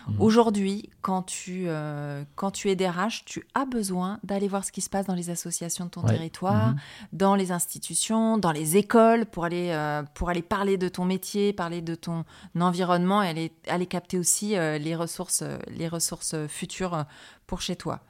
Mhm. 0.07 0.21
Aujourd'hui, 0.21 0.89
quand 1.01 1.23
tu, 1.23 1.65
euh, 1.67 2.23
quand 2.35 2.51
tu 2.51 2.69
es 2.69 2.75
DRH, 2.75 3.25
tu 3.25 3.45
as 3.53 3.65
besoin 3.65 4.19
d'aller 4.23 4.47
voir 4.47 4.63
ce 4.63 4.71
qui 4.71 4.81
se 4.81 4.89
passe 4.89 5.05
dans 5.05 5.15
les 5.15 5.29
associations 5.29 5.85
de 5.85 5.89
ton 5.89 6.03
territoire, 6.03 6.69
mhm. 6.69 6.77
dans 7.13 7.35
les 7.35 7.51
institutions, 7.51 8.37
dans 8.37 8.51
les 8.51 8.77
écoles, 8.77 9.25
pour 9.25 9.45
aller, 9.45 9.69
euh, 9.71 10.03
pour 10.13 10.29
aller 10.29 10.41
parler 10.41 10.77
de 10.77 10.87
ton 10.87 11.05
métier, 11.05 11.53
parler 11.53 11.81
de 11.81 11.95
ton 11.95 12.23
environnement 12.59 13.23
et 13.23 13.29
aller, 13.29 13.51
aller 13.67 13.85
capter 13.85 14.17
aussi 14.17 14.55
euh, 14.55 14.77
les, 14.77 14.95
ressources, 14.95 15.43
les 15.67 15.87
ressources 15.87 16.35
futures 16.47 17.05
pour 17.47 17.61
chez 17.61 17.75
toi. 17.75 18.01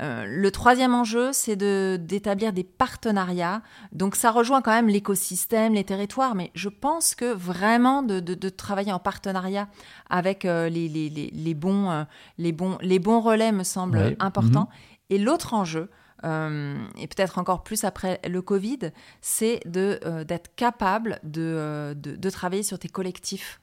Euh, 0.00 0.24
le 0.26 0.50
troisième 0.50 0.94
enjeu, 0.94 1.32
c'est 1.32 1.56
d'établir 1.56 2.52
des 2.52 2.64
partenariats. 2.64 3.62
Donc 3.92 4.16
ça 4.16 4.30
rejoint 4.30 4.62
quand 4.62 4.72
même 4.72 4.88
l'écosystème, 4.88 5.74
les 5.74 5.84
territoires, 5.84 6.34
mais 6.34 6.50
je 6.54 6.68
pense 6.68 7.14
que 7.14 7.32
vraiment 7.32 8.02
de, 8.02 8.48
travailler 8.48 8.92
en 8.92 8.98
partenariat 8.98 9.68
avec 10.10 10.44
euh, 10.44 10.68
les, 10.68 10.88
les, 10.88 11.08
les, 11.08 11.54
bons, 11.54 11.90
euh, 11.90 12.04
les, 12.38 12.52
bons, 12.52 12.78
les 12.80 12.98
bons 12.98 13.20
relais 13.20 13.52
me 13.52 13.64
semble 13.64 14.16
important. 14.20 14.60
Mhm. 14.60 14.76
Et 15.10 15.18
l'autre 15.18 15.54
enjeu, 15.54 15.90
et 16.24 17.06
peut-être 17.06 17.38
encore 17.38 17.62
plus 17.62 17.84
après 17.84 18.20
le 18.28 18.42
Covid, 18.42 18.90
c'est 19.20 19.60
d'être 19.64 20.56
capable 20.56 21.20
de, 21.22 21.94
de, 21.94 22.30
travailler 22.30 22.64
sur 22.64 22.80
tes 22.80 22.88
collectifs 22.88 23.60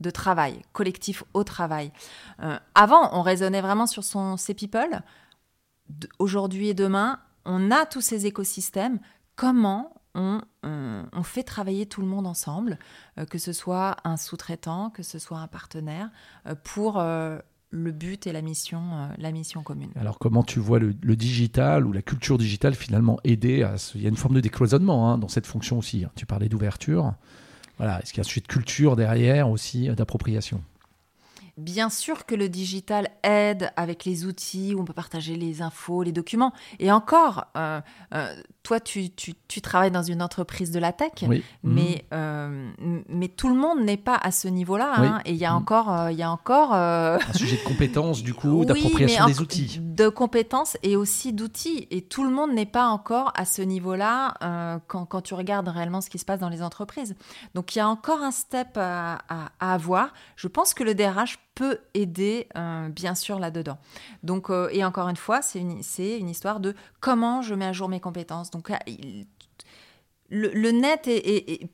de 0.00 0.08
travail, 0.08 0.62
collectifs 0.72 1.22
au 1.34 1.44
travail. 1.44 1.92
avant, 2.74 3.10
on 3.12 3.20
raisonnait 3.20 3.60
vraiment 3.60 3.86
sur 3.86 4.04
son 4.04 4.38
C 4.38 4.54
People 4.54 5.02
aujourd'hui 6.18 6.68
et 6.68 6.74
demain, 6.74 7.20
on 7.44 7.70
a 7.70 7.86
tous 7.86 8.00
ces 8.00 8.26
écosystèmes. 8.26 9.00
Comment 9.36 9.94
on, 10.14 10.40
fait 11.22 11.42
travailler 11.42 11.86
tout 11.86 12.00
le 12.00 12.06
monde 12.06 12.26
ensemble, 12.26 12.78
euh, 13.18 13.24
que 13.24 13.38
ce 13.38 13.52
soit 13.52 13.96
un 14.04 14.16
sous-traitant, 14.16 14.90
que 14.90 15.02
ce 15.02 15.18
soit 15.18 15.38
un 15.38 15.46
partenaire, 15.46 16.10
euh, 16.46 16.54
pour 16.62 16.98
euh, 16.98 17.38
le 17.70 17.92
but 17.92 18.26
et 18.26 18.32
la 18.32 18.42
mission, 18.42 19.10
la 19.18 19.30
mission 19.30 19.62
commune. 19.62 19.90
Alors 19.96 20.18
comment 20.18 20.42
tu 20.42 20.58
vois 20.58 20.78
le, 20.78 20.92
digital 20.92 21.86
ou 21.86 21.92
la 21.92 22.02
culture 22.02 22.38
digitale 22.38 22.74
finalement 22.74 23.18
aider 23.24 23.62
à... 23.62 23.74
Il 23.94 24.02
y 24.02 24.06
a 24.06 24.08
une 24.08 24.16
forme 24.16 24.34
de 24.34 24.40
décloisonnement 24.40 25.10
hein, 25.10 25.18
dans 25.18 25.28
cette 25.28 25.46
fonction 25.46 25.78
aussi. 25.78 26.04
Hein. 26.04 26.10
Tu 26.16 26.24
parlais 26.24 26.48
d'ouverture. 26.48 27.14
Voilà. 27.76 28.00
Est-ce 28.00 28.12
qu'il 28.12 28.18
y 28.18 28.20
a 28.20 28.26
un 28.26 28.28
sujet 28.28 28.40
de 28.40 28.46
culture 28.46 28.96
derrière 28.96 29.50
aussi, 29.50 29.88
d'appropriation? 29.88 30.62
Bien 31.58 31.90
sûr 31.90 32.24
que 32.24 32.36
le 32.36 32.48
digital 32.48 33.08
aide 33.24 33.72
avec 33.74 34.04
les 34.04 34.24
outils 34.26 34.76
où 34.76 34.80
on 34.80 34.84
peut 34.84 34.92
partager 34.92 35.34
les 35.34 35.60
infos, 35.60 36.04
les 36.04 36.12
documents. 36.12 36.52
Et 36.78 36.92
encore, 36.92 37.46
euh, 37.56 37.80
euh, 38.14 38.32
toi, 38.62 38.78
tu, 38.78 39.10
tu, 39.10 39.34
tu, 39.48 39.60
travailles 39.60 39.90
dans 39.90 40.04
une 40.04 40.22
entreprise 40.22 40.70
de 40.70 40.78
la 40.78 40.92
tech, 40.92 41.24
mais, 41.28 41.42
mhm. 41.64 42.08
euh, 42.12 42.70
mais 43.08 43.26
tout 43.26 43.48
le 43.48 43.56
monde 43.56 43.80
n'est 43.80 43.96
pas 43.96 44.14
à 44.14 44.30
ce 44.30 44.46
niveau-là. 44.46 44.92
Hein. 44.98 45.20
et 45.24 45.32
il 45.32 45.36
y 45.36 45.44
a 45.44 45.50
mhm. 45.50 45.56
encore... 45.56 46.10
il 46.10 46.16
y 46.16 46.22
a 46.22 46.30
encore 46.30 46.74
Un 46.74 47.18
sujet 47.34 47.56
de 47.56 47.64
compétences, 47.64 48.22
du 48.22 48.34
coup, 48.34 48.64
d'appropriation 48.64 49.26
des 49.26 49.40
outils. 49.40 49.80
De 49.80 50.08
compétences 50.08 50.76
et 50.84 50.94
aussi 50.94 51.32
d'outils. 51.32 51.88
Et 51.90 52.02
tout 52.02 52.22
le 52.22 52.30
monde 52.30 52.52
n'est 52.52 52.66
pas 52.66 52.86
encore 52.86 53.32
à 53.34 53.44
ce 53.44 53.62
niveau-là 53.62 54.78
quand, 54.86 55.06
quand, 55.06 55.22
tu 55.22 55.34
regardes 55.34 55.66
réellement 55.66 56.02
ce 56.02 56.08
qui 56.08 56.20
se 56.20 56.24
passe 56.24 56.38
dans 56.38 56.50
les 56.50 56.62
entreprises. 56.62 57.16
Donc, 57.56 57.74
il 57.74 57.78
y 57.78 57.82
a 57.82 57.88
encore 57.88 58.22
un 58.22 58.30
step 58.30 58.76
à, 58.76 59.18
à 59.28 59.72
avoir. 59.74 60.12
Je 60.36 60.46
pense 60.46 60.72
que 60.72 60.84
le 60.84 60.94
DRH 60.94 61.36
peut 61.58 61.78
aider 61.92 62.46
euh, 62.56 62.88
bien 62.88 63.16
sûr 63.16 63.40
là-dedans. 63.40 63.78
Donc, 64.22 64.48
euh, 64.48 64.68
et 64.70 64.84
encore 64.84 65.08
une 65.08 65.16
fois, 65.16 65.42
c'est 65.42 65.58
une, 65.58 65.80
une 65.98 66.28
histoire 66.28 66.60
de 66.60 66.72
comment 67.00 67.42
je 67.42 67.52
mets 67.52 67.66
à 67.66 67.72
jour 67.72 67.88
mes 67.88 67.98
compétences. 67.98 68.52
Donc, 68.52 68.70
le, 70.30 70.70
net 70.70 71.10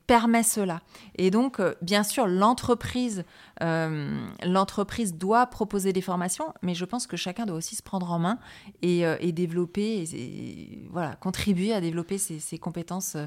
permet 0.07 0.41
cela. 0.41 0.81
Et 1.19 1.29
donc, 1.29 1.59
euh, 1.59 1.75
bien 1.83 2.01
sûr, 2.01 2.25
l'entreprise, 2.25 3.25
l'entreprise 3.61 5.13
doit 5.13 5.45
proposer 5.45 5.93
des 5.93 6.01
formations, 6.01 6.51
mais 6.63 6.73
je 6.73 6.85
pense 6.85 7.05
que 7.05 7.15
chacun 7.15 7.45
doit 7.45 7.57
aussi 7.57 7.75
se 7.75 7.83
prendre 7.83 8.11
en 8.11 8.17
main 8.17 8.39
et, 8.81 9.31
développer, 9.33 10.01
et, 10.01 10.87
voilà, 10.91 11.15
contribuer 11.15 11.73
à 11.73 11.81
développer 11.81 12.17
ses, 12.17 12.57
compétences 12.57 13.17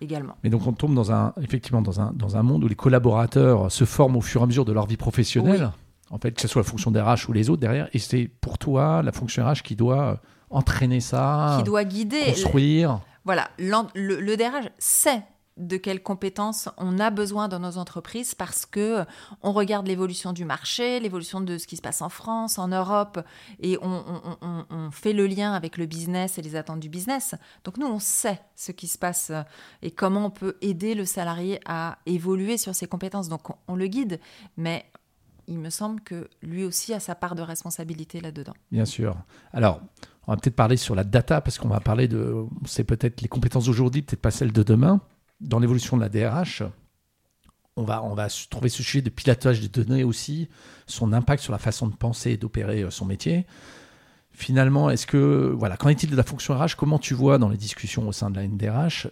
également. 0.00 0.34
Mais 0.42 0.50
donc 0.50 0.66
on 0.66 0.72
tombe 0.72 0.94
dans 0.96 1.12
un, 1.12 1.32
effectivement 1.40 1.82
dans 1.82 2.00
un, 2.00 2.12
dans 2.12 2.36
un 2.36 2.42
monde 2.42 2.64
où 2.64 2.68
les 2.68 2.74
collaborateurs 2.74 3.70
se 3.70 3.84
forment 3.84 4.16
au 4.16 4.20
fur 4.20 4.40
et 4.40 4.44
à 4.44 4.46
mesure 4.48 4.64
de 4.64 4.72
leur 4.72 4.86
vie 4.86 4.96
professionnelle 4.96 5.70
en 6.10 6.18
fait, 6.18 6.32
que 6.32 6.40
ce 6.40 6.48
soit 6.48 6.62
la 6.62 6.68
fonction 6.68 6.90
RH 6.90 7.28
ou 7.28 7.32
les 7.32 7.50
autres 7.50 7.60
derrière. 7.60 7.88
Et 7.92 7.98
c'est 7.98 8.30
pour 8.40 8.58
toi 8.58 9.02
la 9.02 9.12
fonction 9.12 9.46
RH 9.46 9.62
qui 9.62 9.76
doit 9.76 10.20
entraîner 10.50 11.00
ça, 11.00 11.56
qui 11.58 11.64
doit 11.64 11.84
guider, 11.84 12.24
construire. 12.26 13.00
Voilà, 13.24 13.50
le, 13.58 14.20
le 14.20 14.36
DRH 14.36 14.70
sait 14.78 15.22
de 15.58 15.76
quelles 15.76 16.02
compétences 16.02 16.68
on 16.78 16.98
a 16.98 17.10
besoin 17.10 17.48
dans 17.48 17.58
nos 17.58 17.78
entreprises 17.78 18.34
parce 18.34 18.64
que 18.64 19.04
on 19.42 19.52
regarde 19.52 19.86
l'évolution 19.86 20.32
du 20.32 20.44
marché, 20.44 21.00
l'évolution 21.00 21.40
de 21.40 21.58
ce 21.58 21.66
qui 21.66 21.76
se 21.76 21.82
passe 21.82 22.00
en 22.00 22.08
France, 22.08 22.58
en 22.58 22.68
Europe, 22.68 23.20
et 23.60 23.76
on, 23.82 24.22
on, 24.70 24.90
fait 24.90 25.12
le 25.12 25.26
lien 25.26 25.52
avec 25.52 25.76
le 25.76 25.86
business 25.86 26.38
et 26.38 26.42
les 26.42 26.56
attentes 26.56 26.80
du 26.80 26.88
business. 26.88 27.34
Donc 27.64 27.76
nous, 27.76 27.86
on 27.86 27.98
sait 27.98 28.40
ce 28.54 28.72
qui 28.72 28.86
se 28.86 28.98
passe 28.98 29.32
et 29.82 29.90
comment 29.90 30.26
on 30.26 30.30
peut 30.30 30.56
aider 30.62 30.94
le 30.94 31.04
salarié 31.04 31.60
à 31.66 31.98
évoluer 32.06 32.56
sur 32.56 32.74
ses 32.74 32.86
compétences. 32.86 33.28
Donc 33.28 33.48
on 33.66 33.74
le 33.74 33.86
guide, 33.86 34.20
mais 34.56 34.86
il 35.48 35.58
me 35.58 35.70
semble 35.70 36.00
que 36.02 36.28
lui 36.42 36.64
aussi 36.64 36.92
a 36.94 37.00
sa 37.00 37.14
part 37.14 37.34
de 37.34 37.42
responsabilité 37.42 38.20
là-dedans. 38.20 38.52
Bien 38.70 38.84
sûr. 38.84 39.16
Alors, 39.52 39.80
on 40.26 40.32
va 40.32 40.36
peut-être 40.36 40.54
parler 40.54 40.76
sur 40.76 40.94
la 40.94 41.04
data, 41.04 41.40
parce 41.40 41.58
qu'on 41.58 41.68
va 41.68 41.80
parler 41.80 42.06
de, 42.06 42.44
c'est 42.66 42.84
peut-être 42.84 43.22
les 43.22 43.28
compétences 43.28 43.64
d'aujourd'hui, 43.64 44.02
peut-être 44.02 44.20
pas 44.20 44.30
celles 44.30 44.52
de 44.52 44.62
demain. 44.62 45.00
Dans 45.40 45.58
l'évolution 45.58 45.96
de 45.96 46.02
la 46.02 46.10
DRH, 46.10 46.62
on 47.76 47.84
va, 47.84 48.02
on 48.02 48.14
va 48.14 48.28
trouver 48.50 48.68
ce 48.68 48.82
sujet 48.82 49.00
de 49.00 49.08
pilotage 49.08 49.60
des 49.60 49.68
données 49.68 50.04
aussi, 50.04 50.48
son 50.86 51.12
impact 51.12 51.42
sur 51.42 51.52
la 51.52 51.58
façon 51.58 51.86
de 51.86 51.94
penser 51.94 52.32
et 52.32 52.36
d'opérer 52.36 52.82
euh, 52.82 52.90
son 52.90 53.06
métier. 53.06 53.46
Finalement, 54.38 54.88
est-ce 54.88 55.04
que, 55.04 55.52
voilà, 55.58 55.76
qu'en 55.76 55.88
est-il 55.88 56.08
de 56.08 56.14
la 56.14 56.22
fonction 56.22 56.56
RH? 56.56 56.76
Comment 56.76 57.00
tu 57.00 57.12
vois 57.12 57.38
dans 57.38 57.48
les 57.48 57.56
discussions 57.56 58.06
au 58.06 58.12
sein 58.12 58.30
de 58.30 58.36
la 58.36 58.46
NDRH 58.46 59.08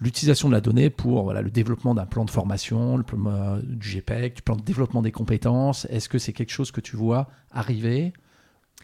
l'utilisation 0.00 0.48
de 0.48 0.54
la 0.54 0.60
donnée 0.60 0.90
pour 0.90 1.24
voilà, 1.24 1.42
le 1.42 1.50
développement 1.50 1.92
d'un 1.92 2.06
plan 2.06 2.24
de 2.24 2.30
formation, 2.30 2.96
le 2.96 3.02
plan 3.02 3.18
euh, 3.26 3.60
du 3.64 3.96
GPEC, 3.96 4.36
du 4.36 4.42
plan 4.42 4.54
de 4.54 4.62
développement 4.62 5.02
des 5.02 5.10
compétences? 5.10 5.86
Est-ce 5.86 6.08
que 6.08 6.20
c'est 6.20 6.32
quelque 6.32 6.52
chose 6.52 6.70
que 6.70 6.80
tu 6.80 6.94
vois 6.94 7.26
arriver 7.50 8.12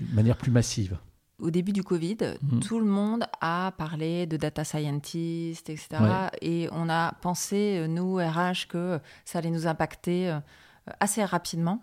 de 0.01 0.13
manière 0.13 0.37
plus 0.37 0.51
massive? 0.51 0.99
Au 1.39 1.53
début 1.53 1.73
du 1.73 1.85
Covid, 1.85 2.17
mhm. 2.43 2.59
tout 2.59 2.81
le 2.81 2.87
monde 2.87 3.27
a 3.41 3.73
parlé 3.79 4.27
de 4.27 4.37
data 4.37 4.65
scientist, 4.65 5.71
etc. 5.71 5.89
Et 6.43 6.69
on 6.73 6.89
a 6.89 7.13
pensé, 7.21 7.79
euh, 7.79 7.87
nous, 7.87 8.17
RH, 8.17 8.67
que 8.69 8.99
ça 9.25 9.39
allait 9.39 9.51
nous 9.51 9.69
impacter 9.69 10.31
euh, 10.31 10.41
assez 10.99 11.25
rapidement. 11.25 11.81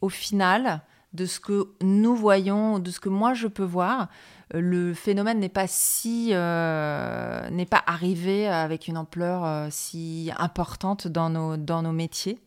Au 0.00 0.08
final, 0.08 0.80
de 1.12 1.26
ce 1.26 1.40
que 1.40 1.68
nous 1.82 2.14
voyons, 2.14 2.78
de 2.78 2.90
ce 2.90 3.00
que 3.00 3.08
moi 3.08 3.34
je 3.34 3.48
peux 3.48 3.64
voir, 3.64 4.08
le 4.52 4.94
phénomène 4.94 5.38
n'est 5.38 5.48
pas 5.48 5.66
si 5.66 6.30
euh, 6.32 7.50
n'est 7.50 7.66
pas 7.66 7.82
arrivé 7.86 8.48
avec 8.48 8.88
une 8.88 8.96
ampleur 8.96 9.44
euh, 9.44 9.68
si 9.70 10.30
importante 10.38 11.06
dans 11.06 11.30
nos 11.30 11.56
dans 11.56 11.82
nos 11.82 11.92
métiers. 11.92 12.38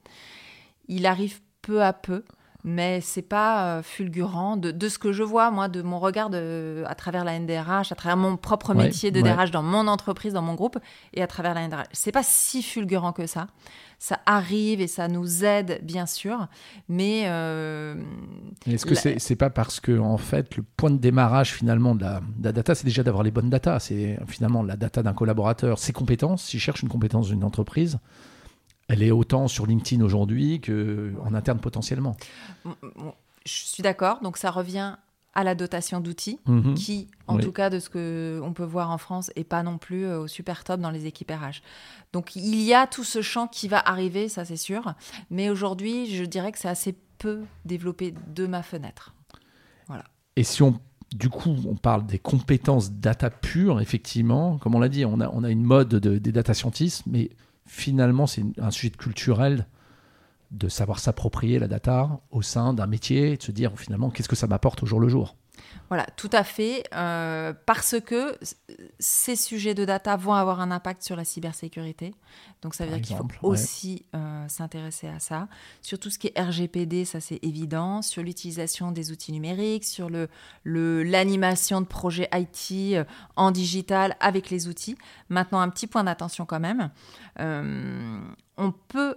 Il 0.87 1.05
arrive 1.05 1.41
peu 1.61 1.83
à 1.83 1.93
peu, 1.93 2.23
mais 2.63 3.01
c'est 3.01 3.21
pas 3.21 3.77
euh, 3.77 3.83
fulgurant 3.83 4.57
de, 4.57 4.71
de, 4.71 4.89
ce 4.89 4.99
que 4.99 5.11
je 5.11 5.23
vois 5.23 5.51
moi 5.51 5.67
de 5.67 5.81
mon 5.81 5.99
regard 5.99 6.29
de, 6.29 6.83
à 6.87 6.95
travers 6.95 7.23
la 7.23 7.39
NDRH, 7.39 7.91
à 7.91 7.95
travers 7.95 8.17
mon 8.17 8.37
propre 8.37 8.73
métier 8.73 9.11
de 9.11 9.21
DRH 9.21 9.51
dans 9.51 9.63
mon 9.63 9.87
entreprise, 9.87 10.33
dans 10.33 10.41
mon 10.41 10.55
groupe 10.55 10.77
et 11.13 11.21
à 11.21 11.27
travers 11.27 11.53
la 11.53 11.67
NDRH. 11.67 11.87
C'est 11.91 12.11
pas 12.11 12.23
si 12.23 12.63
fulgurant 12.63 13.13
que 13.13 13.27
ça 13.27 13.47
ça 14.01 14.19
arrive 14.25 14.81
et 14.81 14.87
ça 14.87 15.07
nous 15.07 15.45
aide, 15.45 15.79
bien 15.83 16.07
sûr. 16.07 16.47
Mais. 16.89 17.25
Euh, 17.27 17.93
Est-ce 18.65 18.83
que 18.83 18.95
c'est 18.95 19.17
n'est 19.29 19.35
pas 19.35 19.51
parce 19.51 19.79
que, 19.79 19.99
en 19.99 20.17
fait, 20.17 20.57
le 20.57 20.63
point 20.63 20.89
de 20.89 20.97
démarrage, 20.97 21.53
finalement, 21.53 21.93
de 21.93 22.01
la, 22.01 22.51
data, 22.51 22.73
c'est 22.73 22.85
déjà 22.85 23.03
d'avoir 23.03 23.21
les 23.21 23.29
bonnes 23.29 23.51
data. 23.51 23.79
C'est 23.79 24.17
finalement 24.27 24.63
la 24.63 24.75
data 24.75 25.03
d'un 25.03 25.13
collaborateur, 25.13 25.77
ses 25.77 25.93
compétences. 25.93 26.45
S'il 26.45 26.59
cherche 26.59 26.81
une 26.81 26.89
compétence 26.89 27.27
d'une 27.27 27.43
entreprise, 27.43 27.99
elle 28.91 29.03
est 29.03 29.11
autant 29.11 29.47
sur 29.47 29.65
LinkedIn 29.65 30.03
aujourd'hui 30.03 30.59
qu'en 30.59 31.33
interne 31.33 31.59
potentiellement. 31.59 32.17
Je 32.65 33.51
suis 33.51 33.81
d'accord. 33.81 34.19
Donc, 34.21 34.37
ça 34.37 34.51
revient 34.51 34.95
à 35.33 35.45
la 35.45 35.55
dotation 35.55 36.01
d'outils, 36.01 36.39
mhm. 36.45 36.73
qui, 36.73 37.07
en 37.25 37.37
tout 37.37 37.53
cas 37.53 37.69
de 37.69 37.79
ce 37.79 37.89
que 37.89 38.41
on 38.43 38.51
peut 38.51 38.65
voir 38.65 38.91
en 38.91 38.97
France, 38.97 39.31
est 39.37 39.45
pas 39.45 39.63
non 39.63 39.77
plus 39.77 40.03
euh, 40.03 40.19
au 40.19 40.27
super 40.27 40.65
top 40.65 40.81
dans 40.81 40.91
les 40.91 41.05
équipes 41.05 41.31
RH. 41.31 41.61
Donc 42.11 42.35
il 42.35 42.61
y 42.61 42.73
a 42.73 42.85
tout 42.85 43.05
ce 43.05 43.21
champ 43.21 43.47
qui 43.47 43.69
va 43.69 43.79
arriver, 43.79 44.27
ça 44.27 44.43
c'est 44.43 44.57
sûr. 44.57 44.93
Mais 45.29 45.49
aujourd'hui, 45.49 46.13
je 46.13 46.25
dirais 46.25 46.51
que 46.51 46.59
c'est 46.59 46.67
assez 46.67 46.97
peu 47.17 47.43
développé 47.63 48.13
de 48.27 48.45
ma 48.45 48.61
fenêtre. 48.61 49.15
Voilà. 49.87 50.03
Et 50.35 50.43
si 50.43 50.63
on 50.63 50.81
du 51.15 51.29
coup, 51.29 51.55
on 51.67 51.75
parle 51.75 52.05
des 52.05 52.19
compétences 52.19 52.91
data 52.91 53.29
pures, 53.29 53.81
effectivement. 53.81 54.57
Comme 54.57 54.75
on 54.75 54.79
l'a 54.79 54.87
dit, 54.87 55.03
on 55.03 55.19
a, 55.19 55.29
on 55.29 55.43
a 55.43 55.49
une 55.49 55.63
mode 55.63 55.89
de, 55.89 56.17
des 56.17 56.31
data 56.31 56.53
scientists, 56.53 57.03
mais 57.05 57.29
finalement, 57.65 58.27
c'est 58.27 58.43
un 58.59 58.71
sujet 58.71 58.91
culturel 58.91 59.67
de 60.51 60.67
savoir 60.67 60.99
s'approprier 60.99 61.59
la 61.59 61.67
data 61.67 62.21
au 62.29 62.41
sein 62.41 62.73
d'un 62.73 62.87
métier 62.87 63.31
et 63.31 63.37
de 63.37 63.41
se 63.41 63.51
dire 63.51 63.71
finalement 63.77 64.09
qu'est-ce 64.09 64.29
que 64.29 64.35
ça 64.35 64.47
m'apporte 64.47 64.83
au 64.83 64.85
jour 64.85 64.99
le 64.99 65.07
jour? 65.07 65.35
Voilà, 65.89 66.05
tout 66.15 66.29
à 66.31 66.43
fait, 66.43 66.83
euh, 66.95 67.53
parce 67.65 67.99
que 67.99 68.37
ces 68.99 69.35
sujets 69.35 69.73
de 69.73 69.83
data 69.83 70.15
vont 70.15 70.33
avoir 70.33 70.61
un 70.61 70.71
impact 70.71 71.03
sur 71.03 71.15
la 71.15 71.25
cybersécurité. 71.25 72.13
Donc 72.61 72.75
ça 72.75 72.85
veut 72.85 72.97
dire 72.97 73.01
qu'il 73.01 73.17
faut 73.17 73.27
aussi 73.41 74.05
euh, 74.15 74.47
s'intéresser 74.47 75.07
à 75.07 75.19
ça. 75.19 75.47
Sur 75.81 75.99
tout 75.99 76.09
ce 76.09 76.17
qui 76.17 76.27
est 76.27 76.39
RGPD, 76.39 77.05
ça 77.05 77.19
c'est 77.19 77.39
évident. 77.43 78.01
Sur 78.01 78.23
l'utilisation 78.23 78.91
des 78.91 79.11
outils 79.11 79.31
numériques, 79.31 79.83
sur 79.83 80.09
l'animation 80.63 81.79
le, 81.79 81.85
de 81.85 81.89
projets 81.89 82.29
IT 82.33 82.95
euh, 82.95 83.03
en 83.35 83.51
digital 83.51 84.15
avec 84.19 84.49
les 84.49 84.67
outils. 84.67 84.97
Maintenant, 85.29 85.59
un 85.59 85.69
petit 85.69 85.87
point 85.87 86.03
d'attention 86.03 86.45
quand 86.45 86.59
même. 86.59 86.89
on 87.37 88.71
peut 88.87 89.15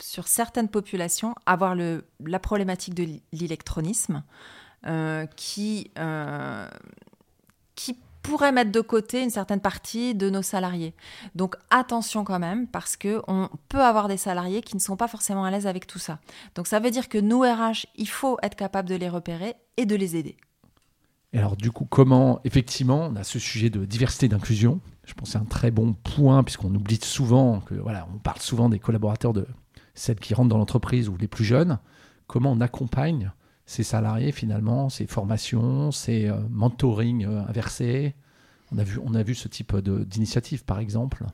sur 0.00 0.28
certaines 0.28 0.68
populations 0.68 1.34
avoir 1.46 1.74
le, 1.74 2.04
la 2.24 2.38
problématique 2.38 2.94
de 2.94 3.06
l'électronisme. 3.32 4.22
Euh, 4.86 5.26
qui, 5.34 5.90
euh, 5.98 6.68
qui 7.74 7.98
pourrait 8.22 8.52
mettre 8.52 8.70
de 8.70 8.80
côté 8.80 9.20
une 9.20 9.30
certaine 9.30 9.58
partie 9.58 10.14
de 10.14 10.30
nos 10.30 10.42
salariés. 10.42 10.94
Donc 11.34 11.56
attention 11.70 12.22
quand 12.22 12.38
même, 12.38 12.68
parce 12.68 12.96
qu'on 12.96 13.48
peut 13.68 13.82
avoir 13.82 14.06
des 14.06 14.16
salariés 14.16 14.62
qui 14.62 14.76
ne 14.76 14.80
sont 14.80 14.96
pas 14.96 15.08
forcément 15.08 15.44
à 15.44 15.50
l'aise 15.50 15.66
avec 15.66 15.88
tout 15.88 15.98
ça. 15.98 16.20
Donc 16.54 16.68
ça 16.68 16.78
veut 16.78 16.92
dire 16.92 17.08
que 17.08 17.18
nous, 17.18 17.40
RH, 17.40 17.86
il 17.96 18.08
faut 18.08 18.38
être 18.44 18.54
capable 18.54 18.88
de 18.88 18.94
les 18.94 19.08
repérer 19.08 19.56
et 19.76 19.86
de 19.86 19.96
les 19.96 20.14
aider. 20.14 20.36
Et 21.32 21.38
alors 21.38 21.56
du 21.56 21.72
coup, 21.72 21.84
comment, 21.84 22.38
effectivement, 22.44 23.08
on 23.10 23.16
a 23.16 23.24
ce 23.24 23.40
sujet 23.40 23.70
de 23.70 23.84
diversité 23.84 24.28
d'inclusion. 24.28 24.80
Je 25.04 25.14
pense 25.14 25.30
que 25.30 25.32
c'est 25.32 25.38
un 25.38 25.46
très 25.46 25.72
bon 25.72 25.94
point, 25.94 26.44
puisqu'on 26.44 26.72
oublie 26.72 27.00
souvent 27.02 27.58
que, 27.58 27.74
voilà, 27.74 28.06
on 28.14 28.18
parle 28.18 28.40
souvent 28.40 28.68
des 28.68 28.78
collaborateurs 28.78 29.32
de 29.32 29.48
celles 29.94 30.20
qui 30.20 30.32
rentrent 30.32 30.50
dans 30.50 30.58
l'entreprise 30.58 31.08
ou 31.08 31.16
les 31.16 31.26
plus 31.26 31.44
jeunes. 31.44 31.80
Comment 32.28 32.52
on 32.52 32.60
accompagne 32.60 33.32
ces 33.66 33.82
salariés 33.82 34.32
finalement, 34.32 34.88
ces 34.88 35.06
formations, 35.06 35.90
ces 35.90 36.26
euh, 36.26 36.38
mentoring 36.50 37.26
euh, 37.26 37.42
inversés. 37.48 38.14
On 38.72 38.78
a 38.78 38.84
vu, 38.84 38.98
on 39.04 39.14
a 39.14 39.22
vu 39.22 39.34
ce 39.34 39.48
type 39.48 39.76
d'initiative 39.76 40.64
par 40.64 40.78
exemple. 40.78 41.24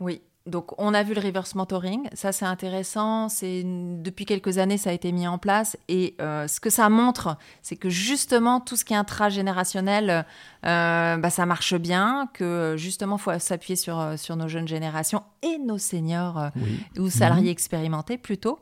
Oui, 0.00 0.22
donc, 0.46 0.78
on 0.78 0.92
a 0.92 1.02
vu 1.02 1.14
le 1.14 1.22
reverse 1.22 1.54
mentoring. 1.54 2.06
Ça, 2.12 2.30
c'est 2.30 2.44
intéressant. 2.44 3.30
C'est 3.30 3.62
depuis 3.64 4.26
quelques 4.26 4.58
années, 4.58 4.76
ça 4.76 4.90
a 4.90 4.92
été 4.92 5.10
mis 5.10 5.26
en 5.26 5.38
place. 5.38 5.78
Et 5.88 6.14
euh, 6.20 6.46
ce 6.48 6.60
que 6.60 6.68
ça 6.68 6.90
montre, 6.90 7.38
c'est 7.62 7.76
que 7.76 7.88
justement, 7.88 8.60
tout 8.60 8.76
ce 8.76 8.84
qui 8.84 8.92
est 8.92 8.96
intragénérationnel, 8.96 10.26
euh, 10.66 11.16
bah, 11.16 11.30
ça 11.30 11.46
marche 11.46 11.74
bien. 11.76 12.28
Que 12.34 12.74
justement, 12.76 13.16
faut 13.16 13.38
s'appuyer 13.38 13.76
sur, 13.76 13.98
euh, 13.98 14.16
sur 14.18 14.36
nos 14.36 14.46
jeunes 14.46 14.68
générations 14.68 15.22
et 15.44 15.58
nos 15.58 15.78
seniors 15.78 16.50
ou 16.98 17.10
salariés 17.10 17.44
mhm. 17.44 17.48
expérimentés 17.48 18.18
plutôt. 18.18 18.58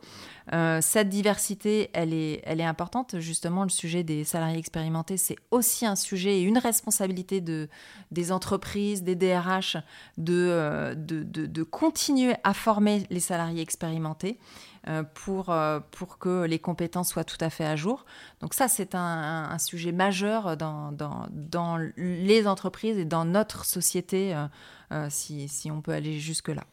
cette 0.81 1.09
diversité, 1.09 1.91
elle 1.93 2.13
est, 2.13 2.43
elle 2.45 2.61
est 2.61 2.65
importante. 2.65 3.19
Justement, 3.21 3.63
le 3.63 3.71
sujet 3.71 4.03
des 4.03 4.25
salariés 4.25 4.59
expérimentés, 4.59 5.17
c'est 5.17 5.37
aussi 5.51 5.87
un 5.87 5.97
sujet 5.97 6.39
et 6.39 6.43
une 6.43 6.59
responsabilité 6.59 7.41
de, 7.41 7.69
des 8.11 8.33
entreprises, 8.33 9.03
des 9.03 9.15
DRH, 9.15 9.77
de, 10.19 10.95
de, 10.97 11.23
de, 11.23 11.47
de 11.47 11.63
continuer 11.63 12.35
à 12.45 12.53
former 12.53 13.07
les 13.11 13.21
salariés 13.21 13.63
expérimentés 13.63 14.39
euh, 14.41 14.72
pour, 15.15 15.51
euh, 15.51 15.79
pour 15.93 16.19
que 16.19 16.45
les 16.45 16.59
compétences 16.59 17.11
soient 17.11 17.25
tout 17.25 17.39
à 17.41 17.51
fait 17.51 17.65
à 17.65 17.77
jour. 17.77 18.05
Donc 18.41 18.55
ça, 18.55 18.67
c'est 18.69 18.95
un, 18.95 19.57
sujet 19.59 19.93
majeur 19.93 20.57
dans, 20.57 20.93
les 21.97 22.47
entreprises 22.47 22.99
et 22.99 23.05
dans 23.05 23.25
notre 23.25 23.65
société, 23.65 24.35
euh, 24.91 25.07
si, 25.09 25.49
si, 25.49 25.71
on 25.71 25.81
peut 25.81 25.93
aller 25.93 26.19
jusque-là. 26.19 26.65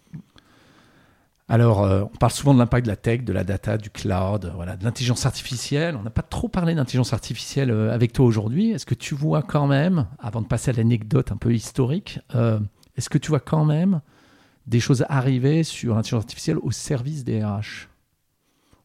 Alors, 1.48 1.82
on 1.82 2.18
parle 2.18 2.32
souvent 2.32 2.54
de 2.54 2.60
l'impact 2.60 2.86
de 2.86 2.92
la 2.92 2.96
tech, 2.96 3.24
de 3.24 3.34
la 3.34 3.44
data, 3.44 3.78
du 3.78 3.90
cloud, 3.90 4.52
voilà, 4.56 4.76
de 4.76 4.84
l'intelligence 4.84 5.26
artificielle. 5.26 5.96
On 5.96 6.04
n'a 6.04 6.12
pas 6.12 6.22
trop 6.22 6.48
parlé 6.48 6.76
d'intelligence 6.76 7.12
artificielle 7.12 7.72
avec 7.72 8.14
toi 8.14 8.26
aujourd'hui. 8.26 8.72
Est-ce 8.72 8.86
que 8.86 8.94
tu 8.94 9.16
vois 9.16 9.42
quand 9.42 9.66
même, 9.66 10.06
avant 10.20 10.42
de 10.42 10.48
passer 10.48 10.70
à 10.70 10.74
l'anecdote 10.74 11.32
un 11.32 11.38
peu 11.38 11.54
historique, 11.54 12.20
est-ce 12.98 13.10
que 13.10 13.18
tu 13.18 13.30
vois 13.30 13.40
quand 13.40 13.66
même 13.66 14.02
des 14.68 14.80
choses 14.80 15.06
arriver 15.10 15.64
sur 15.64 15.96
l'intelligence 15.96 16.24
artificielle 16.24 16.58
au 16.60 16.70
service 16.70 17.24
des 17.24 17.44
RH 17.44 17.89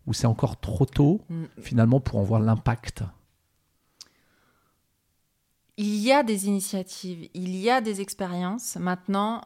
Ou 0.06 0.12
c'est 0.12 0.26
encore 0.26 0.60
trop 0.60 0.86
tôt, 0.86 1.20
mm. 1.28 1.44
finalement, 1.60 2.00
pour 2.00 2.18
en 2.18 2.22
voir 2.22 2.40
l'impact 2.40 3.02
Il 5.76 5.96
y 5.96 6.12
a 6.12 6.22
des 6.22 6.46
initiatives, 6.46 7.28
il 7.34 7.56
y 7.56 7.70
a 7.70 7.80
des 7.80 8.00
expériences. 8.00 8.76
Maintenant, 8.76 9.42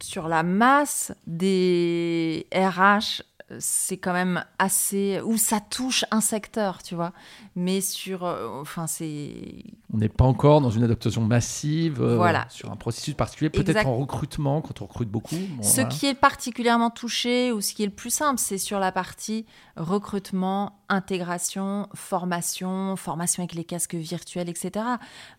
sur 0.00 0.28
la 0.28 0.42
masse 0.42 1.12
des 1.26 2.46
RH 2.54 3.22
c'est 3.58 3.96
quand 3.96 4.12
même 4.12 4.44
assez 4.58 5.20
où 5.24 5.38
ça 5.38 5.60
touche 5.60 6.04
un 6.10 6.20
secteur, 6.20 6.82
tu 6.82 6.94
vois. 6.94 7.12
Mais 7.56 7.80
sur, 7.80 8.24
euh, 8.24 8.60
enfin 8.60 8.86
c'est. 8.86 9.64
On 9.92 9.98
n'est 9.98 10.10
pas 10.10 10.26
encore 10.26 10.60
dans 10.60 10.70
une 10.70 10.82
adaptation 10.82 11.22
massive. 11.22 12.02
Euh, 12.02 12.16
voilà. 12.16 12.46
Sur 12.50 12.70
un 12.70 12.76
processus 12.76 13.14
particulier, 13.14 13.48
peut-être 13.48 13.86
en 13.86 13.96
recrutement 13.96 14.60
quand 14.60 14.82
on 14.82 14.86
recrute 14.86 15.10
beaucoup. 15.10 15.36
ce 15.62 15.80
qui 15.80 16.06
est 16.06 16.14
particulièrement 16.14 16.90
touché 16.90 17.52
ou 17.52 17.60
ce 17.60 17.72
qui 17.72 17.82
est 17.82 17.86
le 17.86 17.92
plus 17.92 18.10
simple, 18.10 18.38
c'est 18.38 18.58
sur 18.58 18.78
la 18.78 18.92
partie 18.92 19.46
recrutement, 19.76 20.80
intégration, 20.88 21.88
formation, 21.94 22.96
formation 22.96 23.42
avec 23.42 23.54
les 23.54 23.64
casques 23.64 23.94
virtuels, 23.94 24.48
etc. 24.48 24.84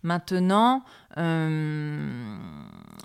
Maintenant, 0.01 0.83
euh, 1.17 2.37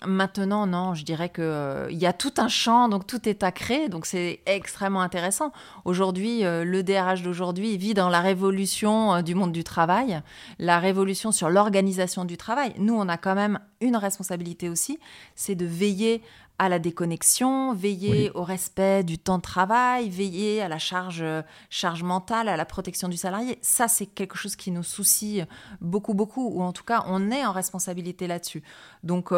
maintenant, 0.07 0.67
non, 0.67 0.95
je 0.95 1.05
dirais 1.05 1.29
qu'il 1.29 1.89
il 1.91 1.99
y 1.99 2.07
a 2.07 2.13
tout 2.13 2.35
un 2.39 2.49
champ, 2.49 2.89
donc 2.89 3.07
tout 3.07 3.29
est 3.29 3.43
à 3.43 3.53
créer, 3.53 3.89
donc 3.89 4.07
c'est 4.07 4.41
extrêmement 4.47 4.94
intéressant. 5.01 5.53
Aujourd'hui, 5.85 6.45
euh, 6.45 6.65
le 6.65 6.83
DRH 6.83 7.23
d'aujourd'hui 7.23 7.77
vit 7.77 7.95
dans 7.95 8.09
la 8.09 8.21
révolution 8.21 9.15
euh, 9.15 9.23
du 9.23 9.35
monde 9.35 9.53
du 9.53 9.65
travail, 9.65 10.21
la 10.59 10.79
révolution 10.79 11.33
sur 11.33 11.51
l'organisation 11.51 12.25
du 12.25 12.37
travail. 12.37 12.75
Nous, 12.79 12.95
on 12.95 13.09
a 13.09 13.17
quand 13.17 13.35
même 13.35 13.59
une 13.81 13.97
responsabilité 13.97 14.69
aussi, 14.69 14.99
c'est 15.35 15.55
de 15.55 15.67
veiller 15.67 16.23
à 16.61 16.69
la 16.69 16.79
déconnexion, 16.79 17.75
veiller 17.75 18.31
au 18.35 18.45
respect 18.45 19.03
du 19.03 19.19
temps 19.19 19.39
de 19.39 19.43
travail, 19.43 20.09
veiller 20.09 20.63
à 20.63 20.69
la 20.69 20.79
charge, 20.79 21.21
euh, 21.21 21.43
charge 21.69 22.05
mentale, 22.05 22.49
à 22.49 22.57
la 22.57 22.65
protection 22.65 23.09
du 23.09 23.17
salarié. 23.17 23.59
Ça, 23.61 23.89
c'est 23.89 24.07
quelque 24.07 24.37
chose 24.37 24.55
qui 24.55 24.71
nous 24.71 24.85
soucie 24.85 25.43
beaucoup, 25.81 26.15
beaucoup, 26.15 26.49
ou 26.49 26.63
en 26.63 26.73
tout 26.73 26.85
cas, 26.85 27.05
on 27.09 27.33
est 27.33 27.45
en 27.45 27.51
responsabilité 27.51 28.29
là-dessus. 28.29 28.63
Donc, 29.03 29.33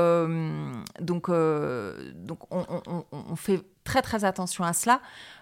donc, 1.01 1.31
donc 1.31 2.39
on, 2.51 3.37
fait 3.37 3.63
très, 3.87 4.03
très 4.03 4.25
attention 4.25 4.65
à 4.65 4.75
cela. 4.75 5.01